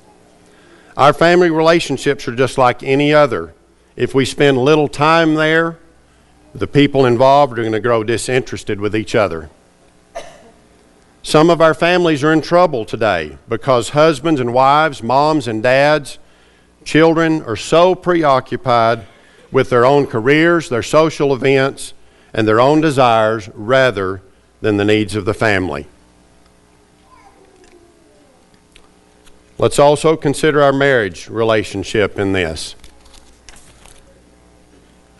Our 0.94 1.14
family 1.14 1.48
relationships 1.48 2.28
are 2.28 2.36
just 2.36 2.58
like 2.58 2.82
any 2.82 3.14
other. 3.14 3.54
If 3.96 4.14
we 4.14 4.26
spend 4.26 4.58
little 4.58 4.88
time 4.88 5.34
there, 5.34 5.78
the 6.54 6.66
people 6.66 7.06
involved 7.06 7.54
are 7.54 7.62
going 7.62 7.72
to 7.72 7.80
grow 7.80 8.04
disinterested 8.04 8.78
with 8.78 8.94
each 8.94 9.14
other. 9.14 9.48
Some 11.22 11.48
of 11.48 11.62
our 11.62 11.72
families 11.72 12.22
are 12.22 12.32
in 12.34 12.42
trouble 12.42 12.84
today 12.84 13.38
because 13.48 13.90
husbands 13.90 14.40
and 14.40 14.52
wives, 14.52 15.02
moms 15.02 15.48
and 15.48 15.62
dads, 15.62 16.18
children 16.84 17.42
are 17.44 17.56
so 17.56 17.94
preoccupied 17.94 19.06
with 19.50 19.70
their 19.70 19.86
own 19.86 20.06
careers, 20.06 20.68
their 20.68 20.82
social 20.82 21.32
events, 21.32 21.94
and 22.32 22.46
their 22.46 22.60
own 22.60 22.80
desires 22.80 23.48
rather 23.54 24.22
than 24.60 24.76
the 24.76 24.84
needs 24.84 25.14
of 25.14 25.24
the 25.24 25.34
family. 25.34 25.86
Let's 29.58 29.78
also 29.78 30.16
consider 30.16 30.62
our 30.62 30.72
marriage 30.72 31.28
relationship 31.28 32.18
in 32.18 32.32
this. 32.32 32.74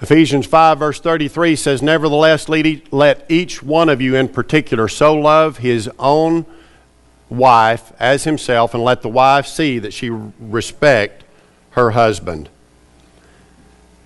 Ephesians 0.01 0.47
5, 0.47 0.81
verse 0.81 0.99
33 0.99 1.55
says, 1.55 1.81
Nevertheless, 1.81 2.49
let 2.49 3.25
each 3.29 3.63
one 3.63 3.89
of 3.89 4.01
you 4.01 4.17
in 4.17 4.29
particular 4.29 4.89
so 4.89 5.15
love 5.15 5.59
his 5.59 5.89
own 5.97 6.45
wife 7.29 7.93
as 8.01 8.25
himself, 8.25 8.75
and 8.75 8.83
let 8.83 9.03
the 9.03 9.09
wife 9.09 9.47
see 9.47 9.79
that 9.79 9.93
she 9.93 10.11
respect 10.11 11.23
her 11.71 11.93
husband. 11.93 12.49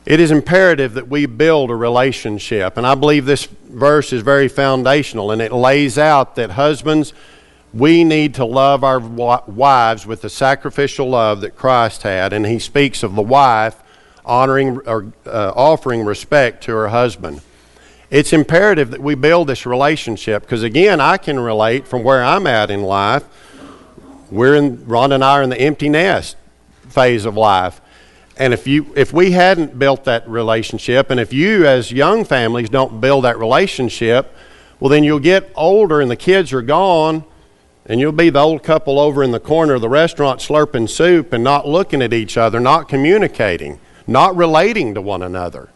It 0.06 0.20
is 0.20 0.30
imperative 0.30 0.94
that 0.94 1.08
we 1.08 1.26
build 1.26 1.68
a 1.68 1.74
relationship, 1.74 2.76
and 2.76 2.86
I 2.86 2.94
believe 2.94 3.26
this 3.26 3.46
verse 3.46 4.12
is 4.12 4.22
very 4.22 4.46
foundational, 4.46 5.32
and 5.32 5.42
it 5.42 5.50
lays 5.50 5.98
out 5.98 6.36
that 6.36 6.52
husbands, 6.52 7.12
we 7.74 8.04
need 8.04 8.34
to 8.34 8.44
love 8.44 8.84
our 8.84 9.00
wives 9.00 10.06
with 10.06 10.22
the 10.22 10.30
sacrificial 10.30 11.08
love 11.08 11.40
that 11.40 11.56
Christ 11.56 12.04
had, 12.04 12.32
and 12.32 12.46
he 12.46 12.60
speaks 12.60 13.02
of 13.02 13.16
the 13.16 13.22
wife 13.22 13.82
honoring 14.24 14.78
or 14.86 15.12
uh, 15.26 15.52
offering 15.56 16.04
respect 16.04 16.62
to 16.64 16.72
her 16.72 16.88
husband. 16.88 17.40
It's 18.08 18.32
imperative 18.32 18.92
that 18.92 19.00
we 19.00 19.16
build 19.16 19.48
this 19.48 19.66
relationship 19.66 20.42
because, 20.42 20.62
again, 20.62 21.00
I 21.00 21.16
can 21.16 21.40
relate 21.40 21.88
from 21.88 22.04
where 22.04 22.22
I'm 22.22 22.46
at 22.46 22.70
in 22.70 22.82
life. 22.82 23.24
We're 24.30 24.54
in, 24.54 24.86
Ron 24.86 25.10
and 25.10 25.24
I 25.24 25.32
are 25.32 25.42
in 25.42 25.50
the 25.50 25.60
empty 25.60 25.88
nest 25.88 26.36
phase 26.88 27.24
of 27.24 27.36
life. 27.36 27.80
And 28.38 28.52
if, 28.52 28.66
you, 28.66 28.92
if 28.94 29.12
we 29.12 29.30
hadn't 29.30 29.78
built 29.78 30.04
that 30.04 30.28
relationship, 30.28 31.10
and 31.10 31.18
if 31.18 31.32
you 31.32 31.66
as 31.66 31.90
young 31.90 32.24
families 32.24 32.68
don't 32.68 33.00
build 33.00 33.24
that 33.24 33.38
relationship, 33.38 34.34
well, 34.78 34.90
then 34.90 35.04
you'll 35.04 35.20
get 35.20 35.50
older 35.54 36.00
and 36.00 36.10
the 36.10 36.16
kids 36.16 36.52
are 36.52 36.62
gone, 36.62 37.24
and 37.86 37.98
you'll 38.00 38.12
be 38.12 38.30
the 38.30 38.40
old 38.40 38.62
couple 38.62 38.98
over 38.98 39.22
in 39.22 39.30
the 39.30 39.40
corner 39.40 39.74
of 39.74 39.80
the 39.80 39.88
restaurant 39.88 40.40
slurping 40.40 40.88
soup 40.88 41.32
and 41.32 41.42
not 41.42 41.66
looking 41.66 42.02
at 42.02 42.12
each 42.12 42.36
other, 42.36 42.60
not 42.60 42.88
communicating 42.88 43.80
not 44.06 44.36
relating 44.36 44.94
to 44.94 45.00
one 45.00 45.22
another. 45.22 45.68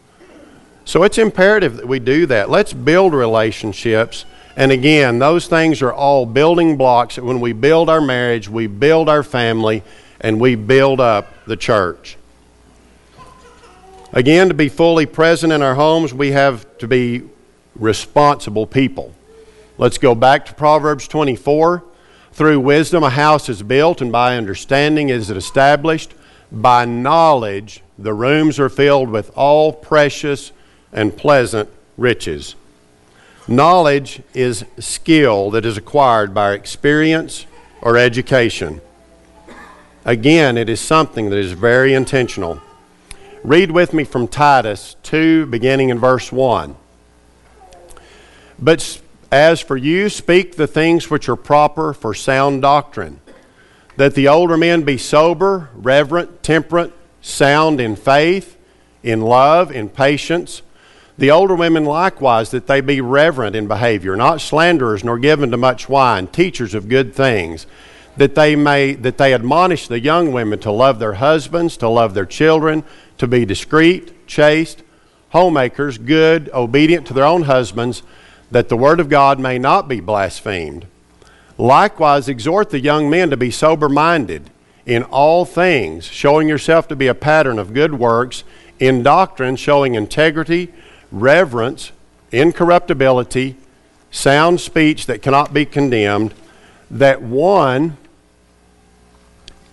So 0.85 1.03
it's 1.03 1.17
imperative 1.17 1.77
that 1.77 1.87
we 1.87 1.99
do 1.99 2.25
that. 2.27 2.49
Let's 2.49 2.73
build 2.73 3.13
relationships. 3.13 4.25
And 4.55 4.71
again, 4.71 5.19
those 5.19 5.47
things 5.47 5.81
are 5.81 5.93
all 5.93 6.25
building 6.25 6.77
blocks 6.77 7.15
that 7.15 7.23
when 7.23 7.39
we 7.39 7.53
build 7.53 7.89
our 7.89 8.01
marriage, 8.01 8.49
we 8.49 8.67
build 8.67 9.07
our 9.07 9.23
family, 9.23 9.83
and 10.19 10.39
we 10.39 10.55
build 10.55 10.99
up 10.99 11.27
the 11.45 11.57
church. 11.57 12.17
Again, 14.13 14.49
to 14.49 14.53
be 14.53 14.67
fully 14.67 15.05
present 15.05 15.53
in 15.53 15.61
our 15.61 15.75
homes, 15.75 16.13
we 16.13 16.31
have 16.31 16.77
to 16.79 16.87
be 16.87 17.23
responsible 17.75 18.67
people. 18.67 19.15
Let's 19.77 19.97
go 19.97 20.15
back 20.15 20.45
to 20.47 20.53
Proverbs 20.53 21.07
24. 21.07 21.83
Through 22.33 22.59
wisdom, 22.59 23.03
a 23.03 23.09
house 23.09 23.47
is 23.47 23.63
built, 23.63 24.01
and 24.01 24.11
by 24.11 24.35
understanding 24.35 25.07
is 25.09 25.29
it 25.29 25.37
established. 25.37 26.13
By 26.51 26.83
knowledge, 26.83 27.81
the 27.97 28.13
rooms 28.13 28.59
are 28.59 28.67
filled 28.67 29.09
with 29.09 29.31
all 29.37 29.71
precious 29.71 30.51
and 30.91 31.15
pleasant 31.15 31.69
riches. 31.97 32.55
Knowledge 33.47 34.21
is 34.33 34.65
skill 34.77 35.51
that 35.51 35.65
is 35.65 35.77
acquired 35.77 36.33
by 36.33 36.51
experience 36.51 37.45
or 37.81 37.97
education. 37.97 38.81
Again, 40.03 40.57
it 40.57 40.67
is 40.67 40.81
something 40.81 41.29
that 41.29 41.37
is 41.37 41.53
very 41.53 41.93
intentional. 41.93 42.61
Read 43.43 43.71
with 43.71 43.91
me 43.91 44.03
from 44.03 44.27
Titus 44.27 44.95
2, 45.01 45.47
beginning 45.47 45.89
in 45.89 45.97
verse 45.97 46.31
1. 46.31 46.75
But 48.59 49.01
As 49.31 49.59
for 49.59 49.75
you, 49.75 50.09
speak 50.09 50.57
the 50.57 50.67
things 50.67 51.09
which 51.09 51.27
are 51.27 51.35
proper 51.35 51.91
for 51.91 52.13
sound 52.13 52.61
doctrine, 52.61 53.19
that 53.97 54.13
the 54.13 54.27
older 54.27 54.57
men 54.57 54.83
be 54.83 54.99
sober, 54.99 55.69
reverent, 55.73 56.43
temperate, 56.43 56.93
sound 57.21 57.81
in 57.81 57.95
faith, 57.95 58.57
in 59.01 59.21
love, 59.21 59.71
in 59.71 59.89
patience. 59.89 60.61
The 61.17 61.31
older 61.31 61.55
women 61.55 61.83
likewise, 61.83 62.51
that 62.51 62.67
they 62.67 62.81
be 62.81 63.01
reverent 63.01 63.55
in 63.55 63.67
behavior, 63.67 64.15
not 64.15 64.39
slanderers, 64.39 65.03
nor 65.03 65.17
given 65.17 65.49
to 65.49 65.57
much 65.57 65.89
wine, 65.89 66.27
teachers 66.27 66.75
of 66.75 66.89
good 66.89 67.15
things, 67.15 67.65
that 68.17 68.35
they 68.35 68.55
may 68.55 68.93
that 68.93 69.17
they 69.17 69.33
admonish 69.33 69.87
the 69.87 69.99
young 69.99 70.31
women 70.31 70.59
to 70.59 70.71
love 70.71 70.99
their 70.99 71.13
husbands, 71.13 71.77
to 71.77 71.87
love 71.87 72.13
their 72.13 72.25
children, 72.25 72.83
to 73.21 73.27
be 73.27 73.45
discreet, 73.45 74.25
chaste, 74.25 74.81
homemakers, 75.29 75.99
good, 75.99 76.49
obedient 76.55 77.05
to 77.05 77.13
their 77.13 77.23
own 77.23 77.43
husbands 77.43 78.01
that 78.49 78.67
the 78.67 78.75
word 78.75 78.99
of 78.99 79.09
God 79.09 79.39
may 79.39 79.59
not 79.59 79.87
be 79.87 79.99
blasphemed. 79.99 80.87
Likewise, 81.55 82.27
exhort 82.27 82.71
the 82.71 82.79
young 82.79 83.11
men 83.11 83.29
to 83.29 83.37
be 83.37 83.51
sober 83.51 83.87
minded 83.87 84.49
in 84.87 85.03
all 85.03 85.45
things, 85.45 86.05
showing 86.05 86.49
yourself 86.49 86.87
to 86.87 86.95
be 86.95 87.05
a 87.05 87.13
pattern 87.13 87.59
of 87.59 87.75
good 87.75 87.93
works, 87.93 88.43
in 88.79 89.03
doctrine, 89.03 89.55
showing 89.55 89.93
integrity, 89.93 90.73
reverence, 91.11 91.91
incorruptibility, 92.31 93.55
sound 94.09 94.59
speech 94.59 95.05
that 95.05 95.21
cannot 95.21 95.53
be 95.53 95.63
condemned, 95.63 96.33
that 96.89 97.21
one, 97.21 97.97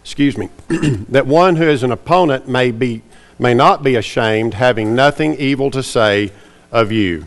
excuse 0.05 0.37
me, 0.37 0.51
that 1.09 1.27
one 1.27 1.57
who 1.57 1.67
is 1.67 1.83
an 1.83 1.93
opponent 1.93 2.47
may 2.47 2.71
be 2.71 3.01
may 3.39 3.55
not 3.55 3.83
be 3.83 3.97
ashamed, 3.97 4.55
having 4.55 4.95
nothing 4.95 5.35
evil 5.35 5.71
to 5.71 5.83
say 5.83 6.33
of 6.73 6.91
you. 6.93 7.27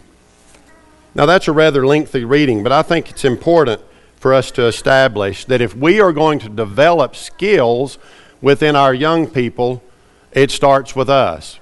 Now, 1.14 1.26
that's 1.26 1.48
a 1.48 1.52
rather 1.52 1.86
lengthy 1.86 2.24
reading, 2.24 2.64
but 2.64 2.72
I 2.72 2.82
think 2.82 3.10
it's 3.10 3.26
important 3.26 3.82
for 4.18 4.34
us 4.34 4.52
to 4.52 4.66
establish 4.66 5.46
that 5.46 5.62
if 5.62 5.76
we 5.76 6.00
are 6.00 6.14
going 6.14 6.40
to 6.40 6.50
develop 6.50 7.16
skills 7.16 7.98
within 8.42 8.76
our 8.76 8.94
young 8.94 9.28
people, 9.28 9.84
it 10.32 10.52
starts 10.52 10.96
with 10.96 11.10
us. 11.10 11.60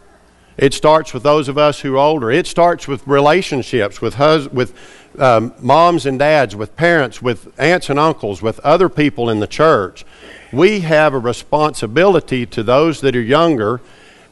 It 0.58 0.74
starts 0.74 1.14
with 1.14 1.24
those 1.24 1.48
of 1.48 1.58
us 1.58 1.80
who 1.80 1.96
are 1.96 2.00
older. 2.00 2.30
It 2.30 2.46
starts 2.46 2.88
with 2.88 3.08
relationships 3.08 4.02
with, 4.02 4.16
hus- 4.16 4.50
with 4.50 4.74
um, 5.18 5.54
moms 5.62 6.06
and 6.06 6.20
dads, 6.20 6.56
with 6.56 6.76
parents, 6.76 7.22
with 7.22 7.58
aunts 7.58 7.90
and 7.90 7.98
uncles, 7.98 8.42
with 8.42 8.60
other 8.60 8.90
people 8.90 9.30
in 9.30 9.40
the 9.40 9.48
church. 9.48 10.06
We 10.52 10.82
have 10.82 11.14
a 11.14 11.20
responsibility 11.20 12.46
to 12.48 12.62
those 12.62 13.00
that 13.02 13.16
are 13.16 13.22
younger, 13.22 13.80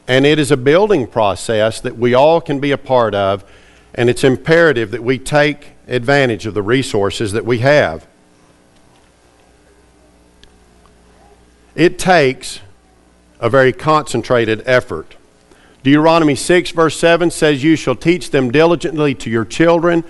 and 0.08 0.26
it 0.26 0.38
is 0.38 0.50
a 0.50 0.56
building 0.56 1.06
process 1.06 1.80
that 1.82 1.96
we 1.96 2.14
all 2.14 2.40
can 2.40 2.58
be 2.58 2.72
a 2.72 2.78
part 2.78 3.14
of 3.14 3.44
and 3.94 4.08
it's 4.08 4.24
imperative 4.24 4.90
that 4.92 5.02
we 5.02 5.18
take 5.18 5.72
advantage 5.88 6.46
of 6.46 6.54
the 6.54 6.62
resources 6.62 7.32
that 7.32 7.44
we 7.44 7.58
have. 7.58 8.06
It 11.74 11.98
takes 11.98 12.60
a 13.40 13.50
very 13.50 13.72
concentrated 13.72 14.62
effort. 14.66 15.16
Deuteronomy 15.82 16.34
6, 16.34 16.70
verse 16.72 16.98
7 16.98 17.30
says, 17.30 17.62
You 17.62 17.76
shall 17.76 17.94
teach 17.94 18.30
them 18.30 18.50
diligently 18.50 19.14
to 19.16 19.30
your 19.30 19.44
children, 19.44 20.04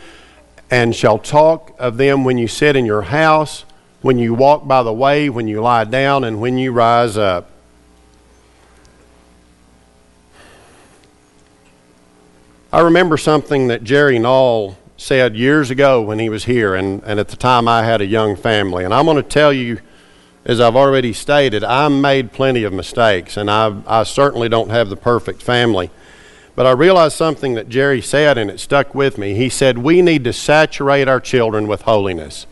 and 0.70 0.94
shall 0.94 1.18
talk 1.18 1.74
of 1.78 1.96
them 1.96 2.24
when 2.24 2.38
you 2.38 2.48
sit 2.48 2.74
in 2.74 2.84
your 2.84 3.02
house, 3.02 3.64
when 4.00 4.18
you 4.18 4.34
walk 4.34 4.66
by 4.66 4.82
the 4.82 4.92
way, 4.92 5.28
when 5.30 5.46
you 5.46 5.60
lie 5.60 5.84
down, 5.84 6.24
and 6.24 6.40
when 6.40 6.58
you 6.58 6.72
rise 6.72 7.16
up. 7.16 7.50
I 12.70 12.80
remember 12.80 13.16
something 13.16 13.68
that 13.68 13.82
Jerry 13.82 14.18
Nall 14.18 14.76
said 14.98 15.34
years 15.34 15.70
ago 15.70 16.02
when 16.02 16.18
he 16.18 16.28
was 16.28 16.44
here, 16.44 16.74
and, 16.74 17.02
and 17.04 17.18
at 17.18 17.28
the 17.28 17.36
time 17.36 17.66
I 17.66 17.82
had 17.82 18.02
a 18.02 18.06
young 18.06 18.36
family. 18.36 18.84
And 18.84 18.92
I'm 18.92 19.06
going 19.06 19.16
to 19.16 19.22
tell 19.22 19.54
you, 19.54 19.80
as 20.44 20.60
I've 20.60 20.76
already 20.76 21.14
stated, 21.14 21.64
I 21.64 21.88
made 21.88 22.30
plenty 22.30 22.64
of 22.64 22.74
mistakes, 22.74 23.38
and 23.38 23.50
I, 23.50 23.80
I 23.86 24.02
certainly 24.02 24.50
don't 24.50 24.68
have 24.68 24.90
the 24.90 24.96
perfect 24.96 25.42
family. 25.42 25.90
But 26.54 26.66
I 26.66 26.72
realized 26.72 27.16
something 27.16 27.54
that 27.54 27.70
Jerry 27.70 28.02
said, 28.02 28.36
and 28.36 28.50
it 28.50 28.60
stuck 28.60 28.94
with 28.94 29.16
me. 29.16 29.32
He 29.32 29.48
said, 29.48 29.78
We 29.78 30.02
need 30.02 30.24
to 30.24 30.34
saturate 30.34 31.08
our 31.08 31.20
children 31.20 31.68
with 31.68 31.82
holiness. 31.82 32.46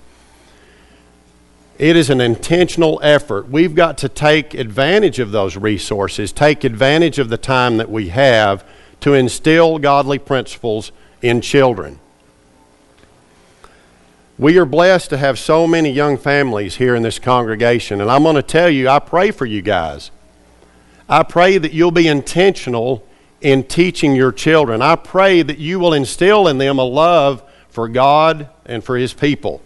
It 1.79 1.95
is 1.95 2.09
an 2.09 2.23
intentional 2.23 2.99
effort. 3.03 3.51
We've 3.51 3.75
got 3.75 3.99
to 3.99 4.09
take 4.09 4.55
advantage 4.55 5.19
of 5.19 5.31
those 5.31 5.59
resources, 5.59 6.33
take 6.33 6.65
advantage 6.65 7.19
of 7.19 7.29
the 7.29 7.37
time 7.37 7.77
that 7.77 7.91
we 7.91 8.09
have 8.09 8.65
to 9.01 9.15
instill 9.15 9.79
godly 9.79 10.19
principles 10.19 10.93
in 11.23 11.41
children. 11.41 11.99
We 14.39 14.59
are 14.59 14.67
blessed 14.67 15.11
to 15.11 15.17
have 15.17 15.39
so 15.39 15.67
many 15.67 15.91
young 15.91 16.19
families 16.19 16.77
here 16.77 16.95
in 16.95 17.03
this 17.03 17.19
congregation, 17.19 18.01
and 18.01 18.11
I'm 18.11 18.23
going 18.23 18.37
to 18.37 18.43
tell 18.43 18.69
you, 18.69 18.89
I 18.89 18.99
pray 18.99 19.31
for 19.31 19.47
you 19.47 19.63
guys. 19.63 20.11
I 21.09 21.23
pray 21.23 21.57
that 21.57 21.73
you'll 21.73 21.91
be 21.91 22.09
intentional 22.09 23.07
in 23.41 23.65
teaching 23.65 24.15
your 24.15 24.33
children. 24.33 24.83
I 24.83 24.97
pray 24.97 25.43
that 25.43 25.59
you 25.59 25.79
will 25.79 25.95
instill 25.95 26.49
in 26.49 26.59
them 26.59 26.79
a 26.79 26.85
love 26.85 27.43
for 27.69 27.89
God 27.89 28.49
and 28.65 28.83
for 28.83 28.97
His 28.97 29.15
people. 29.15 29.63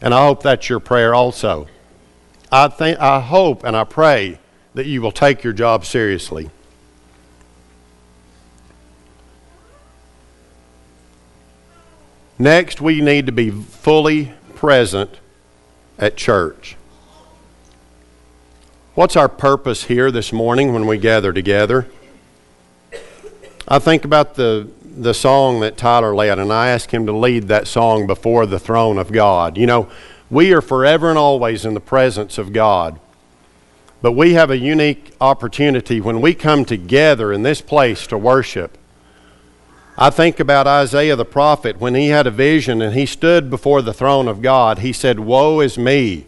And 0.00 0.12
I 0.12 0.26
hope 0.26 0.42
that's 0.42 0.68
your 0.68 0.80
prayer 0.80 1.14
also. 1.14 1.66
I, 2.52 2.68
think, 2.68 2.98
I 3.00 3.20
hope 3.20 3.64
and 3.64 3.76
I 3.76 3.84
pray 3.84 4.38
that 4.74 4.86
you 4.86 5.00
will 5.00 5.12
take 5.12 5.42
your 5.42 5.52
job 5.52 5.84
seriously. 5.84 6.50
Next, 12.38 12.80
we 12.80 13.00
need 13.00 13.26
to 13.26 13.32
be 13.32 13.50
fully 13.50 14.32
present 14.54 15.18
at 15.98 16.16
church. 16.16 16.76
What's 18.94 19.16
our 19.16 19.28
purpose 19.28 19.84
here 19.84 20.10
this 20.10 20.32
morning 20.32 20.72
when 20.72 20.86
we 20.86 20.98
gather 20.98 21.32
together? 21.32 21.86
I 23.66 23.78
think 23.78 24.04
about 24.04 24.34
the, 24.34 24.68
the 24.82 25.14
song 25.14 25.60
that 25.60 25.78
Tyler 25.78 26.14
led, 26.14 26.38
and 26.38 26.52
I 26.52 26.68
asked 26.68 26.90
him 26.90 27.06
to 27.06 27.12
lead 27.12 27.48
that 27.48 27.66
song 27.66 28.06
before 28.06 28.44
the 28.44 28.58
throne 28.58 28.98
of 28.98 29.10
God. 29.12 29.56
You 29.56 29.66
know, 29.66 29.88
we 30.30 30.52
are 30.52 30.60
forever 30.60 31.08
and 31.08 31.18
always 31.18 31.64
in 31.64 31.72
the 31.74 31.80
presence 31.80 32.36
of 32.36 32.52
God. 32.52 33.00
But 34.02 34.12
we 34.12 34.34
have 34.34 34.50
a 34.50 34.58
unique 34.58 35.14
opportunity 35.22 36.02
when 36.02 36.20
we 36.20 36.34
come 36.34 36.66
together 36.66 37.32
in 37.32 37.42
this 37.42 37.62
place 37.62 38.06
to 38.08 38.18
worship 38.18 38.76
I 39.98 40.10
think 40.10 40.38
about 40.38 40.66
Isaiah 40.66 41.16
the 41.16 41.24
prophet 41.24 41.80
when 41.80 41.94
he 41.94 42.08
had 42.08 42.26
a 42.26 42.30
vision 42.30 42.82
and 42.82 42.94
he 42.94 43.06
stood 43.06 43.48
before 43.48 43.80
the 43.80 43.94
throne 43.94 44.28
of 44.28 44.42
God. 44.42 44.80
He 44.80 44.92
said, 44.92 45.20
Woe 45.20 45.60
is 45.60 45.78
me! 45.78 46.26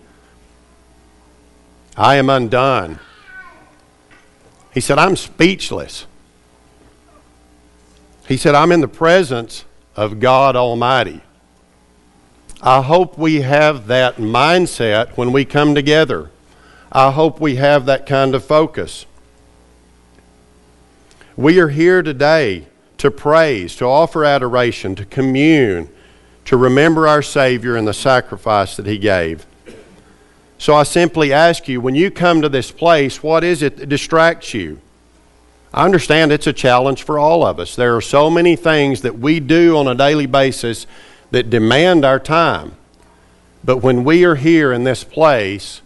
I 1.95 2.17
am 2.17 2.31
undone. 2.31 2.99
He 4.73 4.81
said, 4.81 4.99
I'm 4.99 5.17
speechless. 5.17 6.07
He 8.27 8.37
said, 8.37 8.55
I'm 8.55 8.73
in 8.73 8.81
the 8.81 8.89
presence 8.89 9.65
of 9.97 10.21
God 10.21 10.55
Almighty. 10.55 11.23
I 12.63 12.83
hope 12.83 13.19
we 13.19 13.43
have 13.43 13.87
that 13.89 14.17
mindset 14.17 15.17
when 15.17 15.33
we 15.33 15.45
come 15.45 15.75
together. 15.75 16.31
I 16.91 17.11
hope 17.11 17.41
we 17.41 17.57
have 17.57 17.87
that 17.87 18.07
kind 18.07 18.35
of 18.35 18.45
focus. 18.45 19.05
We 21.37 21.59
are 21.61 21.69
here 21.69 22.03
today 22.03 22.67
to 22.99 23.11
praise, 23.11 23.77
to 23.77 23.85
offer 23.85 24.25
adoration, 24.25 24.95
to 24.97 25.05
commune, 25.05 25.89
to 26.45 26.57
remember 26.57 27.07
our 27.07 27.23
Savior 27.23 27.77
and 27.77 27.87
the 27.87 27.95
sacrifice 27.95 28.77
that 28.77 28.87
He 28.87 28.99
gave. 28.99 29.47
So 30.59 30.75
I 30.75 30.83
simply 30.83 31.33
ask 31.33 31.69
you 31.69 31.81
when 31.81 31.95
you 31.95 32.11
come 32.11 32.43
to 32.43 32.49
this 32.49 32.71
place, 32.71 33.23
what 33.23 33.45
is 33.45 33.63
it 33.63 33.77
that 33.77 33.89
distracts 33.89 34.55
you? 34.55 34.81
I 35.73 35.85
understand 35.85 36.33
it's 36.33 36.47
a 36.47 36.53
challenge 36.53 37.03
for 37.03 37.19
all 37.19 37.45
of 37.45 37.61
us. 37.61 37.77
There 37.77 37.95
are 37.95 38.01
so 38.01 38.31
many 38.31 38.57
things 38.57 39.03
that 39.03 39.19
we 39.19 39.39
do 39.39 39.77
on 39.77 39.87
a 39.87 39.95
daily 39.95 40.27
basis 40.27 40.87
that 41.31 41.51
demand 41.51 42.05
our 42.05 42.19
time. 42.19 42.73
But 43.63 43.79
when 43.79 44.03
we 44.03 44.25
are 44.25 44.37
here 44.37 44.73
in 44.73 44.85
this 44.85 45.05
place, 45.05 45.83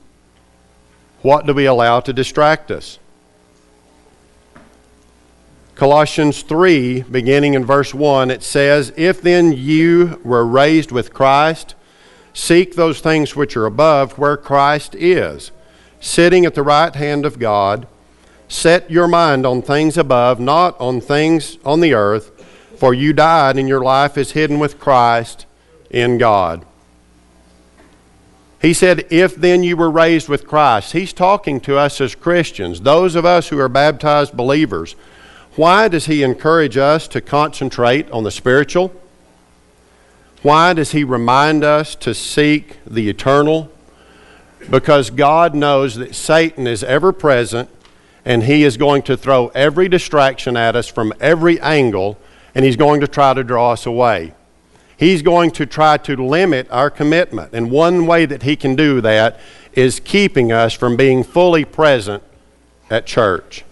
what 1.21 1.47
do 1.47 1.53
we 1.53 1.67
allow 1.67 2.01
to 2.01 2.13
distract 2.13 2.71
us? 2.71 2.99
Colossians 5.83 6.43
3, 6.43 7.03
beginning 7.11 7.55
in 7.55 7.65
verse 7.65 7.93
1, 7.93 8.31
it 8.31 8.45
says, 8.45 8.93
If 8.97 9.21
then 9.21 9.51
you 9.51 10.21
were 10.23 10.47
raised 10.47 10.93
with 10.93 11.13
Christ, 11.13 11.75
seek 12.33 12.77
those 12.77 13.01
things 13.01 13.35
which 13.35 13.57
are 13.57 13.67
above, 13.67 14.17
where 14.17 14.37
Christ 14.37 14.95
is, 14.95 15.51
sitting 15.99 16.47
at 16.47 16.55
the 16.55 16.63
right 16.63 16.95
hand 16.95 17.27
of 17.27 17.41
God. 17.41 17.89
Set 18.47 18.93
your 18.93 19.09
mind 19.09 19.45
on 19.45 19.61
things 19.61 19.99
above, 19.99 20.39
not 20.39 20.81
on 20.81 21.01
things 21.01 21.59
on 21.65 21.81
the 21.81 21.95
earth, 21.95 22.31
for 22.79 22.95
you 22.95 23.13
died, 23.13 23.57
and 23.57 23.69
your 23.69 23.83
life 23.83 24.17
is 24.17 24.31
hidden 24.31 24.61
with 24.61 24.79
Christ 24.79 25.47
in 25.91 26.17
God. 26.17 26.65
He 28.61 28.73
said, 28.73 29.05
If 29.11 29.35
then 29.35 29.65
you 29.65 29.77
were 29.77 29.91
raised 29.91 30.29
with 30.29 30.47
Christ, 30.47 30.93
he's 30.93 31.13
talking 31.13 31.61
to 31.63 31.77
us 31.77 32.01
as 32.01 32.15
Christians, 32.15 32.83
those 32.83 33.17
of 33.17 33.27
us 33.27 33.49
who 33.49 33.59
are 33.59 33.69
baptized 33.69 34.37
believers. 34.37 34.95
Why 35.55 35.89
does 35.89 36.07
he 36.07 36.23
encourage 36.23 36.79
us 36.79 37.07
to 37.09 37.21
concentrate 37.21 38.11
on 38.11 38.25
the 38.25 38.31
spiritual? 38.31 38.93
Why 40.41 40.73
does 40.73 40.93
he 40.93 41.05
remind 41.05 41.63
us 41.63 41.95
to 41.97 42.15
seek 42.15 42.79
the 42.87 43.11
eternal? 43.11 43.71
Because 44.71 45.11
God 45.11 45.55
knows 45.55 45.97
that 45.97 46.15
Satan 46.15 46.67
is 46.67 46.83
ever 46.83 47.13
present 47.13 47.69
and 48.25 48.45
he 48.45 48.65
is 48.65 48.77
going 48.77 49.03
to 49.03 49.17
throw 49.17 49.49
every 49.49 49.89
distraction 49.89 50.57
at 50.57 50.75
us 50.75 50.89
from 50.89 51.13
every 51.21 51.61
angle 51.61 52.19
and 52.55 52.65
he's 52.65 52.77
going 52.77 53.01
to 53.01 53.07
try 53.07 53.35
to 53.35 53.45
draw 53.45 53.73
us 53.73 53.85
away. 53.85 54.33
He's 54.97 55.21
going 55.21 55.51
to 55.53 55.67
try 55.67 55.99
to 55.99 56.17
limit 56.17 56.67
our 56.71 56.89
commitment. 56.89 57.53
And 57.53 57.71
one 57.71 58.07
way 58.07 58.25
that 58.25 58.43
he 58.43 58.57
can 58.57 58.75
do 58.75 59.01
that 59.03 59.39
is 59.75 60.01
keeping 60.01 60.51
us 60.51 60.73
from 60.73 60.97
being 60.97 61.25
fully 61.25 61.65
present 61.65 62.23
at 62.89 63.05
church. 63.05 63.65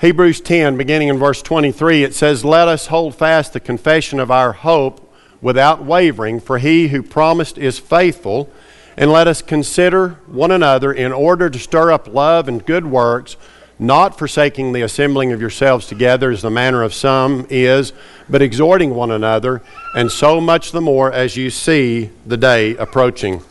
Hebrews 0.00 0.40
10, 0.42 0.76
beginning 0.76 1.08
in 1.08 1.18
verse 1.18 1.42
23, 1.42 2.04
it 2.04 2.14
says, 2.14 2.44
Let 2.44 2.68
us 2.68 2.86
hold 2.86 3.16
fast 3.16 3.52
the 3.52 3.58
confession 3.58 4.20
of 4.20 4.30
our 4.30 4.52
hope 4.52 5.12
without 5.40 5.84
wavering, 5.84 6.38
for 6.38 6.58
he 6.58 6.88
who 6.88 7.02
promised 7.02 7.58
is 7.58 7.80
faithful. 7.80 8.48
And 8.96 9.10
let 9.10 9.26
us 9.26 9.42
consider 9.42 10.10
one 10.28 10.52
another 10.52 10.92
in 10.92 11.10
order 11.10 11.50
to 11.50 11.58
stir 11.58 11.90
up 11.90 12.06
love 12.06 12.46
and 12.46 12.64
good 12.64 12.86
works, 12.86 13.36
not 13.76 14.16
forsaking 14.16 14.72
the 14.72 14.82
assembling 14.82 15.32
of 15.32 15.40
yourselves 15.40 15.88
together 15.88 16.30
as 16.30 16.42
the 16.42 16.50
manner 16.50 16.84
of 16.84 16.94
some 16.94 17.48
is, 17.50 17.92
but 18.28 18.40
exhorting 18.40 18.94
one 18.94 19.10
another, 19.10 19.62
and 19.96 20.12
so 20.12 20.40
much 20.40 20.70
the 20.70 20.80
more 20.80 21.12
as 21.12 21.36
you 21.36 21.50
see 21.50 22.10
the 22.24 22.36
day 22.36 22.76
approaching. 22.76 23.42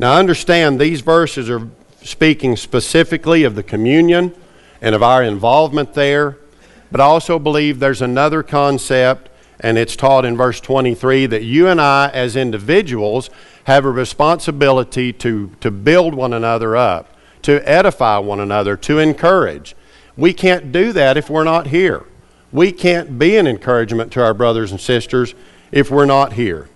Now, 0.00 0.16
understand 0.16 0.80
these 0.80 1.02
verses 1.02 1.48
are 1.48 1.68
speaking 2.02 2.56
specifically 2.56 3.44
of 3.44 3.54
the 3.54 3.62
communion 3.62 4.34
and 4.86 4.94
of 4.94 5.02
our 5.02 5.20
involvement 5.20 5.94
there, 5.94 6.38
but 6.92 7.00
I 7.00 7.04
also 7.06 7.40
believe 7.40 7.80
there's 7.80 8.02
another 8.02 8.44
concept, 8.44 9.28
and 9.58 9.76
it's 9.76 9.96
taught 9.96 10.24
in 10.24 10.36
verse 10.36 10.60
23 10.60 11.26
that 11.26 11.42
you 11.42 11.66
and 11.66 11.80
I, 11.80 12.08
as 12.10 12.36
individuals, 12.36 13.28
have 13.64 13.84
a 13.84 13.90
responsibility 13.90 15.12
to, 15.14 15.50
to 15.58 15.72
build 15.72 16.14
one 16.14 16.32
another 16.32 16.76
up, 16.76 17.16
to 17.42 17.68
edify 17.68 18.18
one 18.18 18.38
another, 18.38 18.76
to 18.76 19.00
encourage. 19.00 19.74
We 20.16 20.32
can't 20.32 20.70
do 20.70 20.92
that 20.92 21.16
if 21.16 21.28
we're 21.28 21.42
not 21.42 21.66
here. 21.66 22.04
We 22.52 22.70
can't 22.70 23.18
be 23.18 23.36
an 23.38 23.48
encouragement 23.48 24.12
to 24.12 24.22
our 24.22 24.34
brothers 24.34 24.70
and 24.70 24.80
sisters 24.80 25.34
if 25.72 25.90
we're 25.90 26.06
not 26.06 26.34
here. 26.34 26.68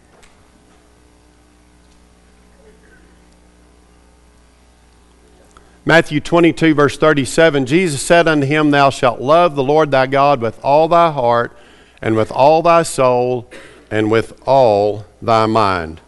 Matthew 5.85 6.21
22, 6.21 6.75
verse 6.75 6.99
37 6.99 7.65
Jesus 7.65 8.03
said 8.03 8.29
unto 8.29 8.47
him, 8.47 8.71
Thou 8.71 8.91
shalt 8.91 9.21
love 9.21 9.55
the 9.55 9.63
Lord 9.63 9.91
thy 9.91 10.07
God 10.07 10.41
with 10.41 10.63
all 10.63 10.89
thy 10.89 11.11
heart, 11.11 11.57
and 12.03 12.17
with 12.17 12.31
all 12.31 12.63
thy 12.63 12.83
soul, 12.83 13.51
and 13.91 14.11
with 14.11 14.41
all 14.47 15.07
thy 15.23 15.47
mind. 15.47 16.01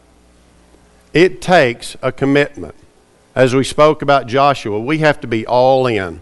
It 1.14 1.40
takes 1.40 1.96
a 2.02 2.12
commitment. 2.12 2.74
As 3.35 3.54
we 3.54 3.64
spoke 3.64 4.02
about 4.02 4.26
Joshua, 4.26 4.78
we 4.78 4.98
have 4.98 5.20
to 5.22 5.26
be 5.26 5.46
all 5.46 5.87
in. 5.87 6.20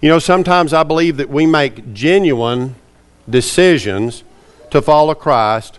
You 0.00 0.08
know, 0.08 0.18
sometimes 0.18 0.72
I 0.72 0.82
believe 0.82 1.18
that 1.18 1.28
we 1.28 1.46
make 1.46 1.92
genuine 1.92 2.76
decisions 3.28 4.24
to 4.70 4.80
follow 4.80 5.14
Christ, 5.14 5.78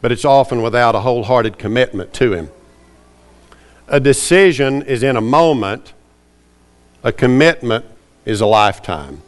but 0.00 0.12
it's 0.12 0.24
often 0.24 0.62
without 0.62 0.94
a 0.94 1.00
wholehearted 1.00 1.58
commitment 1.58 2.12
to 2.14 2.32
Him. 2.32 2.50
A 3.92 4.00
decision 4.00 4.80
is 4.80 5.02
in 5.02 5.16
a 5.16 5.20
moment, 5.20 5.92
a 7.04 7.12
commitment 7.12 7.84
is 8.24 8.40
a 8.40 8.46
lifetime. 8.46 9.20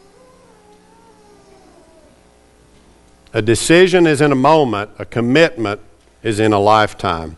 A 3.31 3.43
decision 3.43 4.07
is 4.07 4.21
in 4.21 4.31
a 4.31 4.35
moment, 4.35 4.89
a 4.97 5.05
commitment 5.05 5.81
is 6.23 6.39
in 6.39 6.51
a 6.51 6.59
lifetime. 6.59 7.37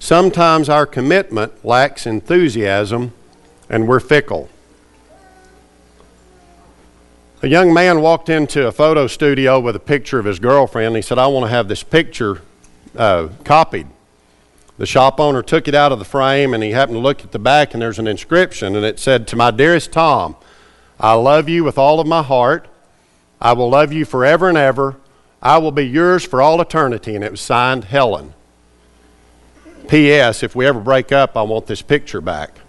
Sometimes 0.00 0.68
our 0.68 0.84
commitment 0.84 1.64
lacks 1.64 2.08
enthusiasm 2.08 3.12
and 3.70 3.86
we're 3.86 4.00
fickle. 4.00 4.48
A 7.40 7.46
young 7.46 7.72
man 7.72 8.00
walked 8.00 8.28
into 8.28 8.66
a 8.66 8.72
photo 8.72 9.06
studio 9.06 9.60
with 9.60 9.76
a 9.76 9.80
picture 9.80 10.18
of 10.18 10.24
his 10.24 10.40
girlfriend. 10.40 10.96
He 10.96 11.02
said, 11.02 11.18
I 11.18 11.28
want 11.28 11.44
to 11.44 11.50
have 11.50 11.68
this 11.68 11.84
picture 11.84 12.42
uh, 12.96 13.28
copied. 13.44 13.86
The 14.78 14.86
shop 14.86 15.18
owner 15.18 15.42
took 15.42 15.66
it 15.66 15.74
out 15.74 15.90
of 15.90 15.98
the 15.98 16.04
frame 16.04 16.54
and 16.54 16.62
he 16.62 16.70
happened 16.70 16.96
to 16.96 17.00
look 17.00 17.24
at 17.24 17.32
the 17.32 17.38
back 17.38 17.74
and 17.74 17.82
there's 17.82 17.98
an 17.98 18.06
inscription 18.06 18.76
and 18.76 18.84
it 18.84 19.00
said, 19.00 19.26
To 19.28 19.36
my 19.36 19.50
dearest 19.50 19.92
Tom, 19.92 20.36
I 21.00 21.14
love 21.14 21.48
you 21.48 21.64
with 21.64 21.76
all 21.76 21.98
of 21.98 22.06
my 22.06 22.22
heart. 22.22 22.68
I 23.40 23.52
will 23.52 23.68
love 23.68 23.92
you 23.92 24.04
forever 24.04 24.48
and 24.48 24.56
ever. 24.56 24.96
I 25.42 25.58
will 25.58 25.72
be 25.72 25.86
yours 25.86 26.24
for 26.24 26.40
all 26.40 26.60
eternity. 26.60 27.16
And 27.16 27.24
it 27.24 27.32
was 27.32 27.40
signed 27.40 27.84
Helen. 27.84 28.34
P.S. 29.88 30.42
If 30.42 30.54
we 30.54 30.64
ever 30.66 30.80
break 30.80 31.10
up, 31.10 31.36
I 31.36 31.42
want 31.42 31.66
this 31.66 31.82
picture 31.82 32.20
back. 32.20 32.60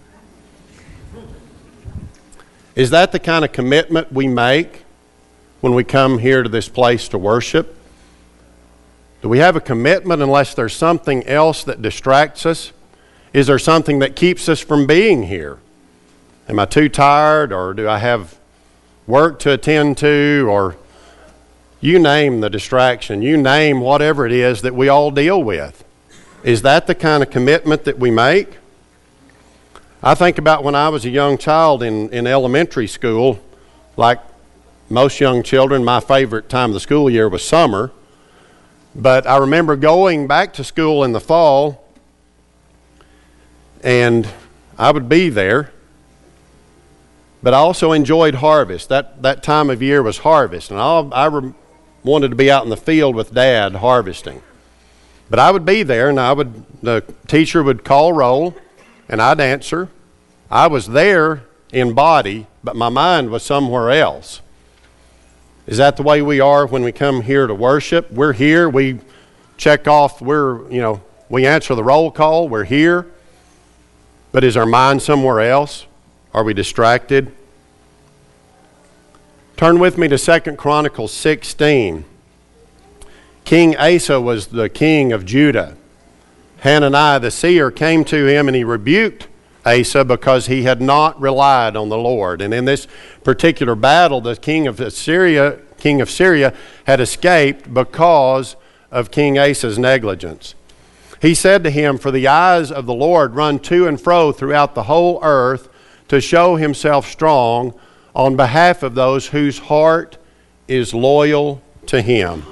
Is 2.74 2.90
that 2.90 3.12
the 3.12 3.18
kind 3.18 3.44
of 3.44 3.52
commitment 3.52 4.12
we 4.12 4.26
make 4.26 4.84
when 5.60 5.74
we 5.74 5.84
come 5.84 6.18
here 6.18 6.42
to 6.42 6.48
this 6.48 6.68
place 6.68 7.08
to 7.08 7.18
worship? 7.18 7.76
Do 9.22 9.28
we 9.28 9.38
have 9.38 9.54
a 9.54 9.60
commitment 9.60 10.22
unless 10.22 10.54
there's 10.54 10.74
something 10.74 11.26
else 11.26 11.62
that 11.64 11.82
distracts 11.82 12.46
us? 12.46 12.72
Is 13.34 13.46
there 13.46 13.58
something 13.58 13.98
that 13.98 14.16
keeps 14.16 14.48
us 14.48 14.60
from 14.60 14.86
being 14.86 15.24
here? 15.24 15.58
Am 16.48 16.58
I 16.58 16.64
too 16.64 16.88
tired, 16.88 17.52
or 17.52 17.74
do 17.74 17.86
I 17.86 17.98
have 17.98 18.38
work 19.06 19.38
to 19.40 19.52
attend 19.52 19.98
to, 19.98 20.46
or 20.48 20.76
you 21.80 21.98
name 21.98 22.40
the 22.40 22.48
distraction, 22.48 23.20
you 23.20 23.36
name 23.36 23.80
whatever 23.80 24.24
it 24.26 24.32
is 24.32 24.62
that 24.62 24.74
we 24.74 24.88
all 24.88 25.10
deal 25.10 25.42
with? 25.42 25.84
Is 26.42 26.62
that 26.62 26.86
the 26.86 26.94
kind 26.94 27.22
of 27.22 27.30
commitment 27.30 27.84
that 27.84 27.98
we 27.98 28.10
make? 28.10 28.56
I 30.02 30.14
think 30.14 30.38
about 30.38 30.64
when 30.64 30.74
I 30.74 30.88
was 30.88 31.04
a 31.04 31.10
young 31.10 31.36
child 31.36 31.82
in, 31.82 32.08
in 32.08 32.26
elementary 32.26 32.86
school, 32.86 33.38
like 33.98 34.18
most 34.88 35.20
young 35.20 35.42
children, 35.42 35.84
my 35.84 36.00
favorite 36.00 36.48
time 36.48 36.70
of 36.70 36.74
the 36.74 36.80
school 36.80 37.10
year 37.10 37.28
was 37.28 37.44
summer. 37.44 37.92
But 38.94 39.26
I 39.26 39.36
remember 39.36 39.76
going 39.76 40.26
back 40.26 40.52
to 40.54 40.64
school 40.64 41.04
in 41.04 41.12
the 41.12 41.20
fall, 41.20 41.84
and 43.82 44.28
I 44.78 44.90
would 44.90 45.08
be 45.08 45.28
there. 45.28 45.72
But 47.42 47.54
I 47.54 47.58
also 47.58 47.92
enjoyed 47.92 48.36
harvest. 48.36 48.88
That, 48.88 49.22
that 49.22 49.42
time 49.42 49.70
of 49.70 49.80
year 49.82 50.02
was 50.02 50.18
harvest, 50.18 50.70
and 50.70 50.78
I, 50.78 51.00
I 51.12 51.26
re- 51.26 51.54
wanted 52.02 52.28
to 52.28 52.36
be 52.36 52.50
out 52.50 52.64
in 52.64 52.70
the 52.70 52.76
field 52.76 53.14
with 53.14 53.32
Dad 53.32 53.76
harvesting. 53.76 54.42
But 55.30 55.38
I 55.38 55.50
would 55.50 55.64
be 55.64 55.82
there, 55.82 56.10
and 56.10 56.18
I 56.18 56.32
would 56.32 56.64
the 56.82 57.04
teacher 57.28 57.62
would 57.62 57.84
call 57.84 58.12
roll, 58.12 58.56
and 59.08 59.22
I'd 59.22 59.40
answer. 59.40 59.88
I 60.50 60.66
was 60.66 60.88
there 60.88 61.44
in 61.72 61.94
body, 61.94 62.46
but 62.64 62.74
my 62.74 62.88
mind 62.88 63.30
was 63.30 63.42
somewhere 63.42 63.90
else. 63.90 64.42
Is 65.70 65.76
that 65.76 65.96
the 65.96 66.02
way 66.02 66.20
we 66.20 66.40
are 66.40 66.66
when 66.66 66.82
we 66.82 66.90
come 66.90 67.22
here 67.22 67.46
to 67.46 67.54
worship? 67.54 68.10
We're 68.10 68.32
here, 68.32 68.68
we 68.68 68.98
check 69.56 69.86
off, 69.86 70.20
we're, 70.20 70.68
you 70.68 70.80
know, 70.80 71.00
we 71.28 71.46
answer 71.46 71.76
the 71.76 71.84
roll 71.84 72.10
call, 72.10 72.48
we're 72.48 72.64
here. 72.64 73.06
But 74.32 74.42
is 74.42 74.56
our 74.56 74.66
mind 74.66 75.00
somewhere 75.00 75.40
else? 75.40 75.86
Are 76.34 76.42
we 76.42 76.54
distracted? 76.54 77.30
Turn 79.56 79.78
with 79.78 79.96
me 79.96 80.08
to 80.08 80.18
Second 80.18 80.58
Chronicles 80.58 81.12
16. 81.12 82.04
King 83.44 83.76
Asa 83.76 84.20
was 84.20 84.48
the 84.48 84.68
king 84.68 85.12
of 85.12 85.24
Judah. 85.24 85.76
Hananiah 86.62 87.20
the 87.20 87.30
seer 87.30 87.70
came 87.70 88.04
to 88.06 88.26
him 88.26 88.48
and 88.48 88.56
he 88.56 88.64
rebuked 88.64 89.28
Asa 89.64 90.04
because 90.04 90.46
he 90.46 90.62
had 90.62 90.80
not 90.80 91.20
relied 91.20 91.76
on 91.76 91.88
the 91.88 91.98
Lord. 91.98 92.40
And 92.40 92.54
in 92.54 92.64
this 92.64 92.86
particular 93.24 93.74
battle, 93.74 94.20
the 94.20 94.36
king 94.36 94.66
of 94.66 94.80
Assyria, 94.80 95.58
king 95.78 96.00
of 96.00 96.10
Syria 96.10 96.54
had 96.84 97.00
escaped 97.00 97.72
because 97.72 98.56
of 98.90 99.10
King 99.10 99.38
Asa's 99.38 99.78
negligence. 99.78 100.54
He 101.20 101.34
said 101.34 101.62
to 101.64 101.70
him, 101.70 101.98
For 101.98 102.10
the 102.10 102.26
eyes 102.28 102.72
of 102.72 102.86
the 102.86 102.94
Lord 102.94 103.34
run 103.34 103.58
to 103.60 103.86
and 103.86 104.00
fro 104.00 104.32
throughout 104.32 104.74
the 104.74 104.84
whole 104.84 105.20
earth 105.22 105.68
to 106.08 106.20
show 106.20 106.56
himself 106.56 107.06
strong 107.06 107.78
on 108.14 108.36
behalf 108.36 108.82
of 108.82 108.94
those 108.94 109.28
whose 109.28 109.58
heart 109.58 110.16
is 110.66 110.94
loyal 110.94 111.62
to 111.86 112.00
him. 112.00 112.44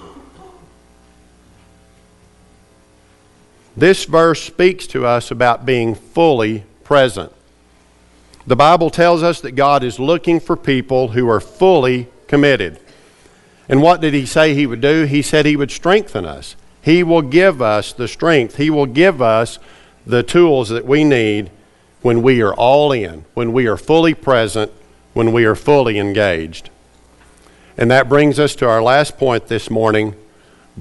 This 3.77 4.05
verse 4.05 4.43
speaks 4.43 4.87
to 4.89 5.07
us 5.07 5.31
about 5.31 5.65
being 5.65 5.95
fully 5.95 6.65
present. 6.89 7.31
The 8.47 8.57
Bible 8.57 8.89
tells 8.89 9.23
us 9.23 9.43
that 9.43 9.53
God 9.53 9.85
is 9.85 10.01
looking 10.01 10.41
for 10.41 10.57
people 10.57 11.09
who 11.09 11.29
are 11.29 11.39
fully 11.39 12.09
committed. 12.29 12.81
And 13.69 13.83
what 13.83 14.01
did 14.01 14.15
He 14.15 14.25
say 14.25 14.55
He 14.55 14.67
would 14.67 14.81
do? 14.81 15.05
He 15.05 15.21
said 15.21 15.45
He 15.45 15.55
would 15.55 15.71
strengthen 15.71 16.25
us. 16.25 16.57
He 16.81 17.03
will 17.03 17.21
give 17.21 17.61
us 17.61 17.93
the 17.93 18.09
strength, 18.09 18.57
He 18.57 18.71
will 18.71 18.87
give 18.87 19.21
us 19.21 19.59
the 20.07 20.23
tools 20.23 20.71
that 20.71 20.87
we 20.87 21.05
need 21.05 21.51
when 22.01 22.23
we 22.23 22.41
are 22.41 22.55
all 22.55 22.91
in, 22.91 23.27
when 23.35 23.53
we 23.53 23.67
are 23.67 23.77
fully 23.77 24.15
present, 24.15 24.73
when 25.13 25.31
we 25.31 25.45
are 25.45 25.55
fully 25.55 25.99
engaged. 25.99 26.71
And 27.77 27.91
that 27.91 28.09
brings 28.09 28.41
us 28.41 28.55
to 28.57 28.67
our 28.67 28.83
last 28.83 29.19
point 29.19 29.49
this 29.49 29.69
morning 29.69 30.15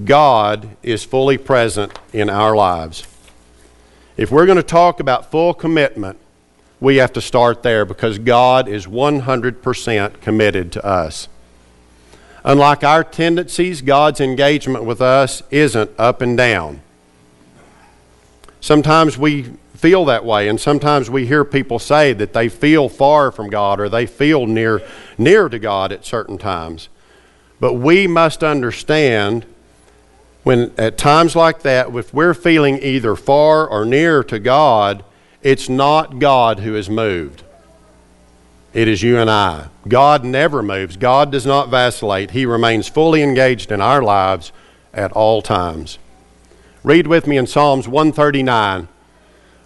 God 0.02 0.74
is 0.82 1.04
fully 1.04 1.36
present 1.36 1.92
in 2.14 2.30
our 2.30 2.56
lives. 2.56 3.06
If 4.18 4.32
we're 4.32 4.46
going 4.46 4.56
to 4.56 4.64
talk 4.64 4.98
about 4.98 5.30
full 5.30 5.54
commitment, 5.54 6.18
we 6.80 6.96
have 6.96 7.12
to 7.12 7.20
start 7.20 7.62
there 7.62 7.84
because 7.84 8.18
God 8.18 8.66
is 8.66 8.84
100% 8.84 10.20
committed 10.20 10.72
to 10.72 10.84
us. 10.84 11.28
Unlike 12.42 12.82
our 12.82 13.04
tendencies, 13.04 13.80
God's 13.80 14.20
engagement 14.20 14.84
with 14.84 15.00
us 15.00 15.44
isn't 15.52 15.92
up 15.98 16.20
and 16.20 16.36
down. 16.36 16.80
Sometimes 18.60 19.16
we 19.16 19.52
feel 19.76 20.04
that 20.06 20.24
way, 20.24 20.48
and 20.48 20.60
sometimes 20.60 21.08
we 21.08 21.28
hear 21.28 21.44
people 21.44 21.78
say 21.78 22.12
that 22.12 22.32
they 22.32 22.48
feel 22.48 22.88
far 22.88 23.30
from 23.30 23.48
God 23.48 23.78
or 23.78 23.88
they 23.88 24.04
feel 24.04 24.46
near, 24.46 24.82
near 25.16 25.48
to 25.48 25.60
God 25.60 25.92
at 25.92 26.04
certain 26.04 26.38
times. 26.38 26.88
But 27.60 27.74
we 27.74 28.08
must 28.08 28.42
understand 28.42 29.46
when 30.48 30.72
at 30.78 30.96
times 30.96 31.36
like 31.36 31.60
that, 31.60 31.94
if 31.94 32.14
we're 32.14 32.32
feeling 32.32 32.82
either 32.82 33.14
far 33.14 33.68
or 33.68 33.84
near 33.84 34.24
to 34.24 34.38
God, 34.38 35.04
it's 35.42 35.68
not 35.68 36.18
God 36.18 36.60
who 36.60 36.74
is 36.74 36.88
moved. 36.88 37.42
It 38.72 38.88
is 38.88 39.02
you 39.02 39.18
and 39.18 39.28
I. 39.28 39.66
God 39.86 40.24
never 40.24 40.62
moves. 40.62 40.96
God 40.96 41.30
does 41.30 41.44
not 41.44 41.68
vacillate. 41.68 42.30
He 42.30 42.46
remains 42.46 42.88
fully 42.88 43.22
engaged 43.22 43.70
in 43.70 43.82
our 43.82 44.00
lives 44.00 44.50
at 44.94 45.12
all 45.12 45.42
times. 45.42 45.98
Read 46.82 47.06
with 47.06 47.26
me 47.26 47.36
in 47.36 47.46
Psalms 47.46 47.86
139. 47.86 48.88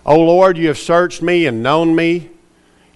O 0.05 0.19
Lord, 0.19 0.59
you 0.59 0.67
have 0.67 0.79
searched 0.79 1.23
me 1.23 1.47
and 1.47 1.63
known 1.63 1.95
me. 1.95 2.31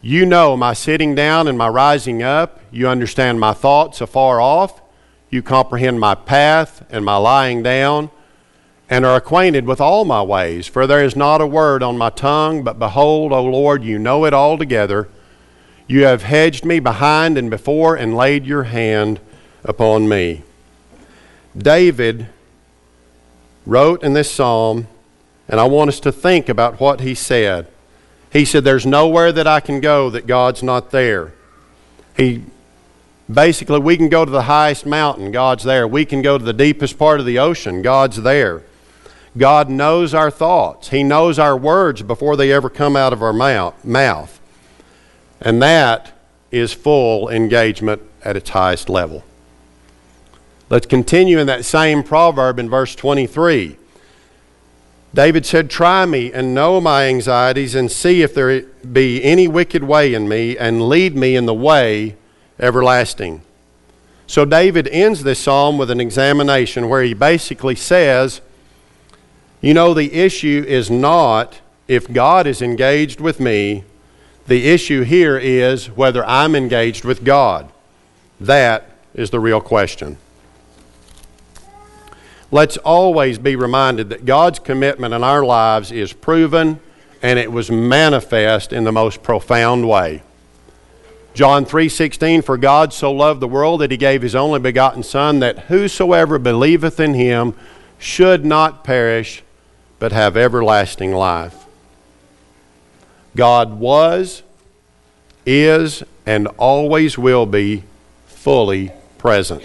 You 0.03 0.27
know 0.27 0.57
my 0.57 0.73
sitting 0.73 1.15
down 1.15 1.47
and 1.47 1.57
my 1.57 1.69
rising 1.69 2.21
up. 2.21 2.61
You 2.73 2.89
understand 2.89 3.39
my 3.39 3.53
thoughts 3.53 4.01
afar 4.01 4.41
off. 4.41 4.83
You 5.31 5.43
comprehend 5.43 6.01
my 6.01 6.15
path 6.15 6.85
and 6.91 7.05
my 7.05 7.17
lying 7.17 7.63
down, 7.63 8.11
and 8.89 9.05
are 9.05 9.17
acquainted 9.17 9.67
with 9.67 9.81
all 9.81 10.05
my 10.05 10.23
ways. 10.23 10.67
For 10.67 10.87
there 10.87 11.05
is 11.05 11.17
not 11.17 11.41
a 11.41 11.47
word 11.47 11.83
on 11.83 11.99
my 11.99 12.11
tongue, 12.11 12.63
but 12.63 12.79
behold, 12.79 13.33
O 13.33 13.45
Lord, 13.45 13.83
you 13.83 13.99
know 13.99 14.25
it 14.25 14.33
altogether. 14.33 15.09
You 15.89 16.05
have 16.05 16.23
hedged 16.23 16.65
me 16.65 16.79
behind 16.79 17.37
and 17.37 17.51
before, 17.51 17.97
and 17.97 18.17
laid 18.17 18.47
your 18.47 18.65
hand 18.65 19.21
upon 19.65 20.09
me. 20.09 20.43
David 21.57 22.29
wrote 23.65 24.03
in 24.03 24.13
this 24.13 24.31
psalm, 24.31 24.87
and 25.49 25.59
I 25.59 25.65
want 25.65 25.89
us 25.89 26.01
to 26.01 26.13
think 26.13 26.49
about 26.49 26.81
what 26.81 27.01
he 27.01 27.15
said. 27.15 27.67
He 28.33 28.45
said, 28.45 28.65
There's 28.65 28.87
nowhere 28.87 29.33
that 29.33 29.47
I 29.47 29.61
can 29.61 29.81
go 29.81 30.11
that 30.11 30.27
God's 30.27 30.63
not 30.63 30.91
there. 30.91 31.33
He 32.17 32.45
Basically, 33.33 33.81
we 33.81 33.97
can 33.97 34.09
go 34.09 34.25
to 34.25 34.31
the 34.31 34.43
highest 34.43 34.87
mountain, 34.87 35.33
God's 35.33 35.65
there. 35.65 35.87
We 35.89 36.05
can 36.05 36.23
go 36.23 36.39
to 36.39 36.45
the 36.45 36.53
deepest 36.53 36.97
part 36.99 37.19
of 37.19 37.27
the 37.27 37.39
ocean, 37.39 37.83
God's 37.83 38.23
there. 38.23 38.63
God 39.37 39.69
knows 39.69 40.15
our 40.15 40.31
thoughts, 40.31 40.91
He 40.91 41.03
knows 41.03 41.39
our 41.39 41.57
words 41.57 42.03
before 42.03 42.37
they 42.37 42.53
ever 42.53 42.71
come 42.71 42.97
out 42.97 43.13
of 43.13 43.23
our 43.23 43.33
mouth. 43.33 44.41
And 45.41 45.61
that 45.61 46.13
is 46.51 46.73
full 46.73 47.29
engagement 47.29 48.01
at 48.25 48.37
its 48.37 48.51
highest 48.51 48.89
level. 48.89 49.25
Let's 50.71 50.87
continue 50.87 51.39
in 51.39 51.47
that 51.49 51.65
same 51.65 52.03
proverb 52.03 52.59
in 52.59 52.71
verse 52.71 52.95
23. 52.95 53.77
David 55.15 55.47
said, 55.47 55.71
Try 55.71 56.07
me 56.07 56.33
and 56.33 56.55
know 56.55 56.81
my 56.81 57.05
anxieties, 57.05 57.75
and 57.75 57.91
see 57.91 58.23
if 58.23 58.35
there 58.35 58.63
be 58.63 59.23
any 59.23 59.49
wicked 59.49 59.83
way 59.83 60.15
in 60.15 60.29
me, 60.29 60.57
and 60.57 60.89
lead 60.89 61.17
me 61.17 61.37
in 61.37 61.47
the 61.47 61.55
way 61.55 62.17
everlasting. 62.59 63.43
So 64.27 64.45
David 64.45 64.89
ends 64.89 65.23
this 65.23 65.39
psalm 65.39 65.79
with 65.79 65.91
an 65.91 66.01
examination 66.01 66.89
where 66.89 67.03
he 67.03 67.15
basically 67.15 67.77
says, 67.77 68.41
You 69.61 69.75
know, 69.75 69.95
the 69.95 70.13
issue 70.13 70.65
is 70.67 70.91
not 70.91 71.61
if 71.89 72.13
God 72.13 72.47
is 72.47 72.61
engaged 72.61 73.21
with 73.21 73.39
me, 73.39 73.85
the 74.47 74.69
issue 74.69 75.03
here 75.03 75.39
is 75.39 75.87
whether 75.87 76.25
I'm 76.25 76.55
engaged 76.55 77.05
with 77.05 77.25
God. 77.25 77.71
That 78.41 78.91
is 79.15 79.31
the 79.31 79.41
real 79.41 79.61
question. 79.61 80.19
Let's 82.51 82.77
always 82.79 83.39
be 83.39 83.57
reminded 83.57 84.11
that 84.11 84.25
God's 84.25 84.59
commitment 84.59 85.15
in 85.15 85.25
our 85.25 85.45
lives 85.45 85.91
is 85.91 86.13
proven 86.13 86.81
and 87.23 87.39
it 87.39 87.51
was 87.51 87.71
manifest 87.71 88.73
in 88.73 88.85
the 88.85 88.93
most 88.93 89.23
profound 89.23 89.89
way. 89.89 90.23
John 91.37 91.67
3:16 91.67 92.41
For 92.43 92.57
God 92.57 92.95
so 92.95 93.13
loved 93.13 93.41
the 93.41 93.47
world 93.47 93.83
that 93.83 93.91
he 93.91 93.99
gave 93.99 94.23
his 94.23 94.35
only 94.35 94.59
begotten 94.59 95.03
son 95.03 95.41
that 95.41 95.67
whosoever 95.67 96.39
believeth 96.39 96.99
in 96.99 97.13
him 97.13 97.53
should 97.99 98.47
not 98.47 98.85
perish 98.85 99.43
but 99.99 100.13
have 100.13 100.35
everlasting 100.35 101.13
life. 101.13 101.67
God 103.37 103.79
was 103.79 104.45
is 105.45 106.03
and 106.25 106.49
always 106.57 107.19
will 107.19 107.45
be 107.45 107.85
fully 108.27 108.93
present. 109.19 109.63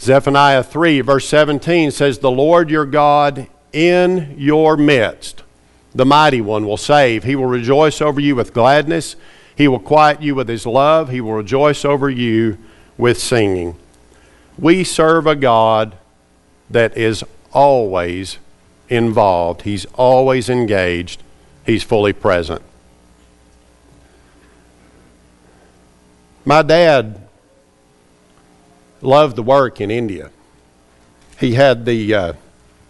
Zephaniah 0.00 0.62
3 0.62 1.02
verse 1.02 1.28
17 1.28 1.90
says 1.90 2.20
the 2.20 2.30
Lord 2.30 2.70
your 2.70 2.86
God 2.86 3.48
in 3.70 4.34
your 4.38 4.78
midst 4.78 5.42
the 5.94 6.06
mighty 6.06 6.40
one 6.40 6.66
will 6.66 6.78
save 6.78 7.22
he 7.24 7.36
will 7.36 7.44
rejoice 7.44 8.00
over 8.00 8.18
you 8.18 8.34
with 8.34 8.54
gladness 8.54 9.14
he 9.60 9.68
will 9.68 9.78
quiet 9.78 10.22
you 10.22 10.34
with 10.34 10.48
His 10.48 10.64
love. 10.64 11.10
He 11.10 11.20
will 11.20 11.34
rejoice 11.34 11.84
over 11.84 12.08
you 12.08 12.56
with 12.96 13.20
singing. 13.20 13.76
We 14.58 14.84
serve 14.84 15.26
a 15.26 15.36
God 15.36 15.98
that 16.70 16.96
is 16.96 17.22
always 17.52 18.38
involved, 18.88 19.60
He's 19.60 19.84
always 19.96 20.48
engaged, 20.48 21.22
He's 21.66 21.82
fully 21.82 22.14
present. 22.14 22.62
My 26.46 26.62
dad 26.62 27.20
loved 29.02 29.36
the 29.36 29.42
work 29.42 29.78
in 29.78 29.90
India. 29.90 30.30
He 31.38 31.52
had 31.52 31.84
the 31.84 32.14
uh, 32.14 32.32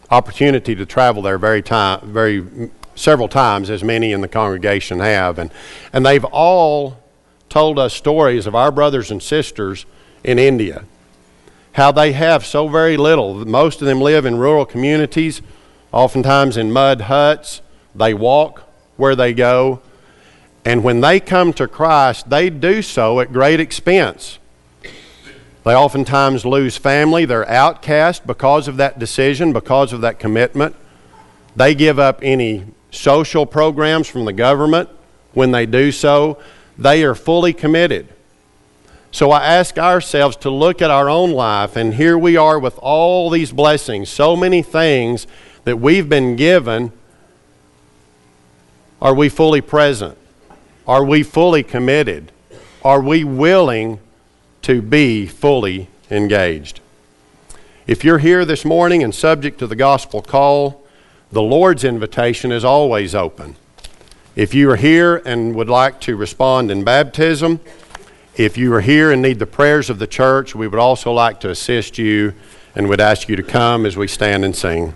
opportunity 0.08 0.76
to 0.76 0.86
travel 0.86 1.22
there 1.22 1.36
very 1.36 1.62
time, 1.62 2.12
very 2.12 2.70
several 3.00 3.28
times, 3.28 3.70
as 3.70 3.82
many 3.82 4.12
in 4.12 4.20
the 4.20 4.28
congregation 4.28 5.00
have. 5.00 5.38
And, 5.38 5.50
and 5.92 6.04
they've 6.04 6.24
all 6.24 6.98
told 7.48 7.78
us 7.78 7.94
stories 7.94 8.46
of 8.46 8.54
our 8.54 8.70
brothers 8.70 9.10
and 9.10 9.22
sisters 9.22 9.86
in 10.22 10.38
India. 10.38 10.84
How 11.72 11.92
they 11.92 12.12
have 12.12 12.44
so 12.44 12.68
very 12.68 12.96
little. 12.96 13.46
Most 13.46 13.80
of 13.80 13.86
them 13.86 14.00
live 14.00 14.26
in 14.26 14.38
rural 14.38 14.64
communities, 14.64 15.40
oftentimes 15.92 16.56
in 16.56 16.72
mud 16.72 17.02
huts. 17.02 17.62
They 17.94 18.14
walk 18.14 18.62
where 18.96 19.16
they 19.16 19.32
go. 19.32 19.80
And 20.64 20.84
when 20.84 21.00
they 21.00 21.20
come 21.20 21.52
to 21.54 21.66
Christ, 21.66 22.28
they 22.28 22.50
do 22.50 22.82
so 22.82 23.20
at 23.20 23.32
great 23.32 23.60
expense. 23.60 24.38
They 25.64 25.74
oftentimes 25.74 26.44
lose 26.44 26.76
family. 26.76 27.24
They're 27.24 27.48
outcast 27.48 28.26
because 28.26 28.68
of 28.68 28.76
that 28.76 28.98
decision, 28.98 29.52
because 29.52 29.92
of 29.92 30.00
that 30.02 30.18
commitment. 30.18 30.76
They 31.56 31.74
give 31.74 31.98
up 31.98 32.20
any 32.22 32.66
social 32.90 33.46
programs 33.46 34.08
from 34.08 34.24
the 34.24 34.32
government, 34.32 34.88
when 35.32 35.50
they 35.50 35.66
do 35.66 35.92
so, 35.92 36.38
they 36.76 37.04
are 37.04 37.14
fully 37.14 37.52
committed. 37.52 38.08
So 39.12 39.32
I 39.32 39.44
ask 39.44 39.76
ourselves 39.76 40.36
to 40.38 40.50
look 40.50 40.80
at 40.80 40.90
our 40.90 41.08
own 41.08 41.32
life, 41.32 41.76
and 41.76 41.94
here 41.94 42.16
we 42.16 42.36
are 42.36 42.58
with 42.58 42.78
all 42.78 43.28
these 43.28 43.52
blessings, 43.52 44.08
so 44.08 44.36
many 44.36 44.62
things 44.62 45.26
that 45.64 45.78
we've 45.78 46.08
been 46.08 46.36
given. 46.36 46.92
Are 49.02 49.14
we 49.14 49.28
fully 49.28 49.60
present? 49.60 50.16
Are 50.86 51.04
we 51.04 51.22
fully 51.22 51.62
committed? 51.62 52.32
Are 52.84 53.00
we 53.00 53.24
willing 53.24 53.98
to 54.62 54.80
be 54.80 55.26
fully 55.26 55.88
engaged? 56.10 56.80
If 57.86 58.04
you're 58.04 58.18
here 58.18 58.44
this 58.44 58.64
morning 58.64 59.02
and 59.02 59.14
subject 59.14 59.58
to 59.58 59.66
the 59.66 59.76
gospel 59.76 60.22
call, 60.22 60.79
the 61.32 61.42
Lord's 61.42 61.84
invitation 61.84 62.50
is 62.50 62.64
always 62.64 63.14
open. 63.14 63.56
If 64.34 64.54
you 64.54 64.70
are 64.70 64.76
here 64.76 65.16
and 65.24 65.54
would 65.54 65.68
like 65.68 66.00
to 66.02 66.16
respond 66.16 66.70
in 66.70 66.82
baptism, 66.82 67.60
if 68.36 68.56
you 68.56 68.72
are 68.74 68.80
here 68.80 69.12
and 69.12 69.20
need 69.20 69.38
the 69.38 69.46
prayers 69.46 69.90
of 69.90 69.98
the 69.98 70.06
church, 70.06 70.54
we 70.54 70.66
would 70.66 70.80
also 70.80 71.12
like 71.12 71.40
to 71.40 71.50
assist 71.50 71.98
you 71.98 72.34
and 72.74 72.88
would 72.88 73.00
ask 73.00 73.28
you 73.28 73.36
to 73.36 73.42
come 73.42 73.86
as 73.86 73.96
we 73.96 74.06
stand 74.06 74.44
and 74.44 74.54
sing. 74.56 74.94